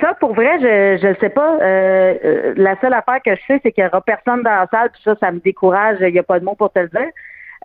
ça, 0.00 0.14
pour 0.18 0.34
vrai, 0.34 0.58
je 0.60 1.06
ne 1.06 1.14
sais 1.14 1.28
pas. 1.28 1.58
Euh, 1.60 2.14
euh, 2.24 2.54
la 2.56 2.78
seule 2.80 2.92
affaire 2.92 3.20
que 3.24 3.34
je 3.34 3.40
sais, 3.46 3.60
c'est 3.62 3.72
qu'il 3.72 3.84
n'y 3.84 3.88
aura 3.88 4.00
personne 4.00 4.42
dans 4.42 4.50
la 4.50 4.66
salle, 4.70 4.90
puis 4.90 5.02
ça, 5.04 5.14
ça 5.20 5.30
me 5.30 5.40
décourage. 5.40 5.98
Il 6.00 6.12
n'y 6.12 6.18
a 6.18 6.22
pas 6.22 6.38
de 6.40 6.44
mots 6.44 6.54
pour 6.54 6.72
te 6.72 6.78
le 6.78 6.88
dire. 6.88 7.10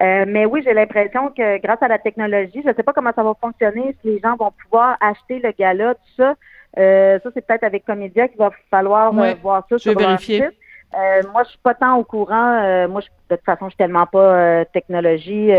Euh, 0.01 0.25
mais 0.27 0.45
oui, 0.45 0.61
j'ai 0.63 0.73
l'impression 0.73 1.29
que 1.29 1.57
grâce 1.61 1.81
à 1.81 1.87
la 1.87 1.99
technologie, 1.99 2.61
je 2.63 2.69
ne 2.69 2.73
sais 2.73 2.83
pas 2.83 2.93
comment 2.93 3.13
ça 3.15 3.23
va 3.23 3.33
fonctionner, 3.39 3.95
si 4.01 4.07
les 4.07 4.19
gens 4.19 4.35
vont 4.35 4.51
pouvoir 4.63 4.97
acheter 4.99 5.39
le 5.39 5.51
gala, 5.57 5.95
tout 5.95 6.15
ça. 6.17 6.35
Ça, 6.75 7.29
c'est 7.33 7.45
peut-être 7.45 7.63
avec 7.63 7.85
Comédia 7.85 8.27
qu'il 8.27 8.37
va 8.37 8.51
falloir 8.69 9.13
voir 9.41 9.65
ça 9.69 9.77
je 9.77 9.77
sur 9.77 9.97
vérifier. 9.97 10.49
Euh, 10.95 11.23
moi, 11.33 11.43
je 11.43 11.49
suis 11.49 11.59
pas 11.59 11.73
tant 11.73 11.97
au 11.97 12.03
courant. 12.03 12.61
Euh, 12.63 12.87
moi, 12.87 13.01
je, 13.01 13.07
de 13.29 13.35
toute 13.35 13.45
façon, 13.45 13.65
je 13.65 13.71
suis 13.71 13.77
tellement 13.77 14.05
pas 14.05 14.35
euh, 14.35 14.65
technologie. 14.71 15.51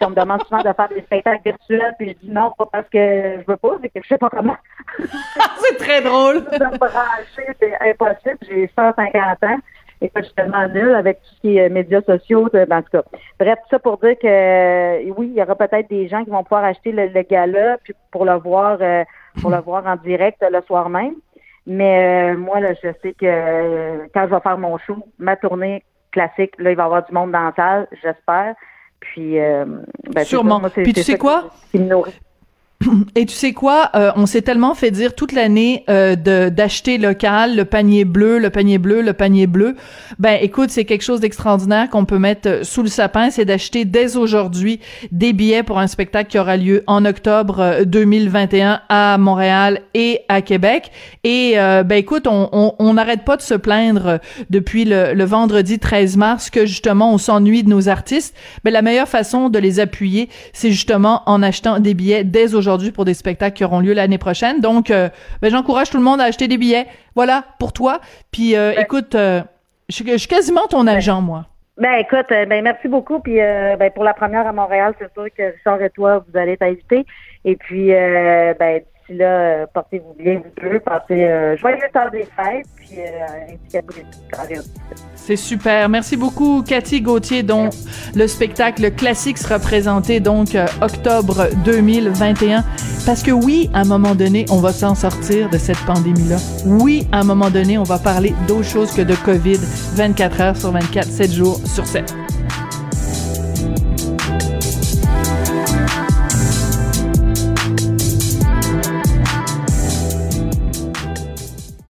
on 0.00 0.10
me 0.10 0.14
demande 0.14 0.42
souvent 0.44 0.62
de 0.62 0.72
faire 0.72 0.88
des 0.88 1.02
spectacles 1.02 1.42
virtuels, 1.44 1.94
puis 1.98 2.10
je 2.10 2.26
dis 2.26 2.32
non, 2.32 2.52
pas 2.56 2.66
parce 2.72 2.88
que 2.88 2.98
je 3.40 3.44
veux 3.46 3.56
pas, 3.56 3.76
c'est 3.82 3.88
que 3.88 4.00
je 4.02 4.08
sais 4.08 4.18
pas 4.18 4.30
comment. 4.30 4.56
c'est 4.98 5.76
très 5.76 6.00
drôle. 6.00 6.44
de 6.44 6.78
brancher, 6.78 7.54
c'est 7.60 7.74
impossible. 7.80 8.38
J'ai 8.48 8.70
150 8.74 9.44
ans. 9.44 9.58
Et 10.00 10.12
je 10.14 10.22
suis 10.22 10.34
tellement 10.34 10.68
nulle 10.68 10.94
avec 10.94 11.20
tout 11.20 11.34
ce 11.34 11.40
qui 11.40 11.58
est 11.58 11.68
médias 11.68 12.00
sociaux, 12.02 12.44
en 12.46 12.82
tout 12.82 12.90
cas. 12.92 13.02
Bref, 13.40 13.58
tout 13.64 13.68
ça 13.70 13.78
pour 13.80 13.98
dire 13.98 14.16
que 14.16 15.10
oui, 15.10 15.32
il 15.32 15.36
y 15.36 15.42
aura 15.42 15.56
peut-être 15.56 15.90
des 15.90 16.06
gens 16.06 16.22
qui 16.22 16.30
vont 16.30 16.44
pouvoir 16.44 16.62
acheter 16.62 16.92
le, 16.92 17.08
le 17.08 17.22
gala 17.22 17.78
puis 17.82 17.94
pour 18.12 18.24
le 18.24 18.34
voir 18.34 18.78
pour 19.40 19.50
le 19.50 19.58
voir 19.58 19.86
en 19.86 19.96
direct 19.96 20.44
le 20.50 20.60
soir 20.62 20.88
même. 20.88 21.14
Mais 21.66 22.32
euh, 22.32 22.38
moi, 22.38 22.60
là, 22.60 22.72
je 22.82 22.88
sais 23.02 23.12
que 23.12 23.26
euh, 23.26 24.06
quand 24.14 24.26
je 24.26 24.34
vais 24.34 24.40
faire 24.40 24.56
mon 24.56 24.78
show, 24.78 24.96
ma 25.18 25.36
tournée 25.36 25.84
classique, 26.12 26.54
là, 26.58 26.70
il 26.70 26.76
va 26.76 26.84
y 26.84 26.86
avoir 26.86 27.04
du 27.04 27.12
monde 27.12 27.32
dans 27.32 27.42
la 27.42 27.52
salle, 27.54 27.88
j'espère. 28.02 28.54
Puis, 29.00 29.38
euh, 29.38 29.64
ben, 30.10 30.24
Sûrement. 30.24 30.60
Puis 30.60 30.92
tu 30.94 31.02
sais 31.02 31.18
quoi? 31.18 31.50
Et 33.16 33.26
tu 33.26 33.34
sais 33.34 33.52
quoi, 33.52 33.90
euh, 33.96 34.12
on 34.14 34.26
s'est 34.26 34.42
tellement 34.42 34.74
fait 34.74 34.92
dire 34.92 35.14
toute 35.14 35.32
l'année 35.32 35.84
euh, 35.90 36.14
de 36.14 36.48
d'acheter 36.48 36.96
local, 36.96 37.56
le 37.56 37.64
panier 37.64 38.04
bleu, 38.04 38.38
le 38.38 38.50
panier 38.50 38.78
bleu, 38.78 39.02
le 39.02 39.12
panier 39.12 39.48
bleu. 39.48 39.74
Ben 40.20 40.38
écoute, 40.40 40.70
c'est 40.70 40.84
quelque 40.84 41.02
chose 41.02 41.20
d'extraordinaire 41.20 41.90
qu'on 41.90 42.04
peut 42.04 42.18
mettre 42.18 42.48
euh, 42.48 42.62
sous 42.62 42.82
le 42.82 42.88
sapin, 42.88 43.30
c'est 43.30 43.44
d'acheter 43.44 43.84
dès 43.84 44.16
aujourd'hui 44.16 44.78
des 45.10 45.32
billets 45.32 45.64
pour 45.64 45.80
un 45.80 45.88
spectacle 45.88 46.30
qui 46.30 46.38
aura 46.38 46.56
lieu 46.56 46.84
en 46.86 47.04
octobre 47.04 47.82
2021 47.84 48.74
euh, 48.74 48.76
à 48.88 49.18
Montréal 49.18 49.80
et 49.94 50.20
à 50.28 50.40
Québec. 50.40 50.92
Et 51.24 51.54
ben 51.56 51.92
écoute, 51.92 52.26
on 52.26 52.92
n'arrête 52.94 53.24
pas 53.24 53.36
de 53.36 53.42
se 53.42 53.54
plaindre 53.54 54.18
depuis 54.50 54.84
le, 54.84 55.14
le, 55.14 55.24
vendredi 55.24 55.78
13 55.78 56.16
mars 56.16 56.50
que 56.50 56.64
justement 56.66 57.12
on 57.12 57.18
s'ennuie 57.18 57.64
de 57.64 57.68
nos 57.68 57.88
artistes. 57.88 58.34
Mais 58.64 58.70
la 58.70 58.82
meilleure 58.82 59.08
façon 59.08 59.48
de 59.48 59.58
les 59.58 59.80
appuyer, 59.80 60.28
c'est 60.52 60.70
justement 60.70 61.22
en 61.26 61.42
achetant 61.42 61.80
des 61.80 61.94
billets 61.94 62.24
dès 62.24 62.54
aujourd'hui 62.54 62.67
aujourd'hui 62.68 62.92
pour 62.92 63.04
des 63.04 63.14
spectacles 63.14 63.56
qui 63.56 63.64
auront 63.64 63.80
lieu 63.80 63.94
l'année 63.94 64.18
prochaine. 64.18 64.60
Donc, 64.60 64.90
euh, 64.90 65.08
ben, 65.40 65.50
j'encourage 65.50 65.90
tout 65.90 65.96
le 65.96 66.02
monde 66.02 66.20
à 66.20 66.24
acheter 66.24 66.48
des 66.48 66.58
billets. 66.58 66.86
Voilà, 67.14 67.44
pour 67.58 67.72
toi. 67.72 68.00
Puis, 68.30 68.56
euh, 68.56 68.72
écoute, 68.78 69.14
euh, 69.14 69.40
je, 69.88 69.94
suis 69.94 70.28
quasiment 70.28 70.66
ton 70.68 70.86
agent, 70.86 71.20
moi. 71.22 71.46
Ben 71.78 71.94
écoute, 72.00 72.26
ben 72.28 72.62
merci 72.62 72.88
beaucoup. 72.88 73.20
Puis 73.20 73.36
ben, 73.36 73.90
pour 73.94 74.02
la 74.02 74.12
première 74.12 74.44
à 74.48 74.52
Montréal, 74.52 74.94
c'est 74.98 75.12
sûr 75.12 75.26
que 75.32 75.54
Richard 75.54 75.80
et 75.80 75.90
toi, 75.90 76.24
vous 76.28 76.36
allez 76.36 76.56
t'inviter. 76.56 77.06
Et 77.44 77.56
puis 77.56 77.88
ben 77.88 78.80
d'ici 78.80 79.18
là, 79.18 79.66
portez-vous 79.68 80.14
bien, 80.18 80.36
vous 80.36 80.68
deux, 80.68 80.80
passez 80.80 81.56
joyeux 81.56 81.78
temps 81.92 82.10
des 82.10 82.24
fêtes, 82.24 82.66
puis 82.76 82.98
euh, 82.98 83.56
c'est 85.14 85.36
super. 85.36 85.90
Merci 85.90 86.16
beaucoup, 86.16 86.62
Cathy 86.62 87.02
Gauthier, 87.02 87.42
dont 87.42 87.68
le 88.14 88.26
spectacle 88.26 88.90
classique 88.92 89.36
sera 89.36 89.58
présenté 89.58 90.20
donc 90.20 90.54
euh, 90.54 90.66
octobre 90.80 91.48
2021. 91.66 92.64
Parce 93.04 93.22
que 93.22 93.30
oui, 93.30 93.68
à 93.74 93.80
un 93.80 93.84
moment 93.84 94.14
donné, 94.14 94.46
on 94.50 94.56
va 94.56 94.72
s'en 94.72 94.94
sortir 94.94 95.50
de 95.50 95.58
cette 95.58 95.84
pandémie-là. 95.84 96.36
Oui, 96.64 97.06
à 97.12 97.20
un 97.20 97.24
moment 97.24 97.50
donné, 97.50 97.76
on 97.76 97.82
va 97.82 97.98
parler 97.98 98.32
d'autre 98.46 98.64
chose 98.64 98.90
que 98.92 99.02
de 99.02 99.14
COVID 99.14 99.58
24 99.96 100.40
heures 100.40 100.56
sur 100.56 100.70
24, 100.72 101.04
7 101.04 101.30
jours 101.30 101.58
sur 101.66 101.86
7. 101.86 102.27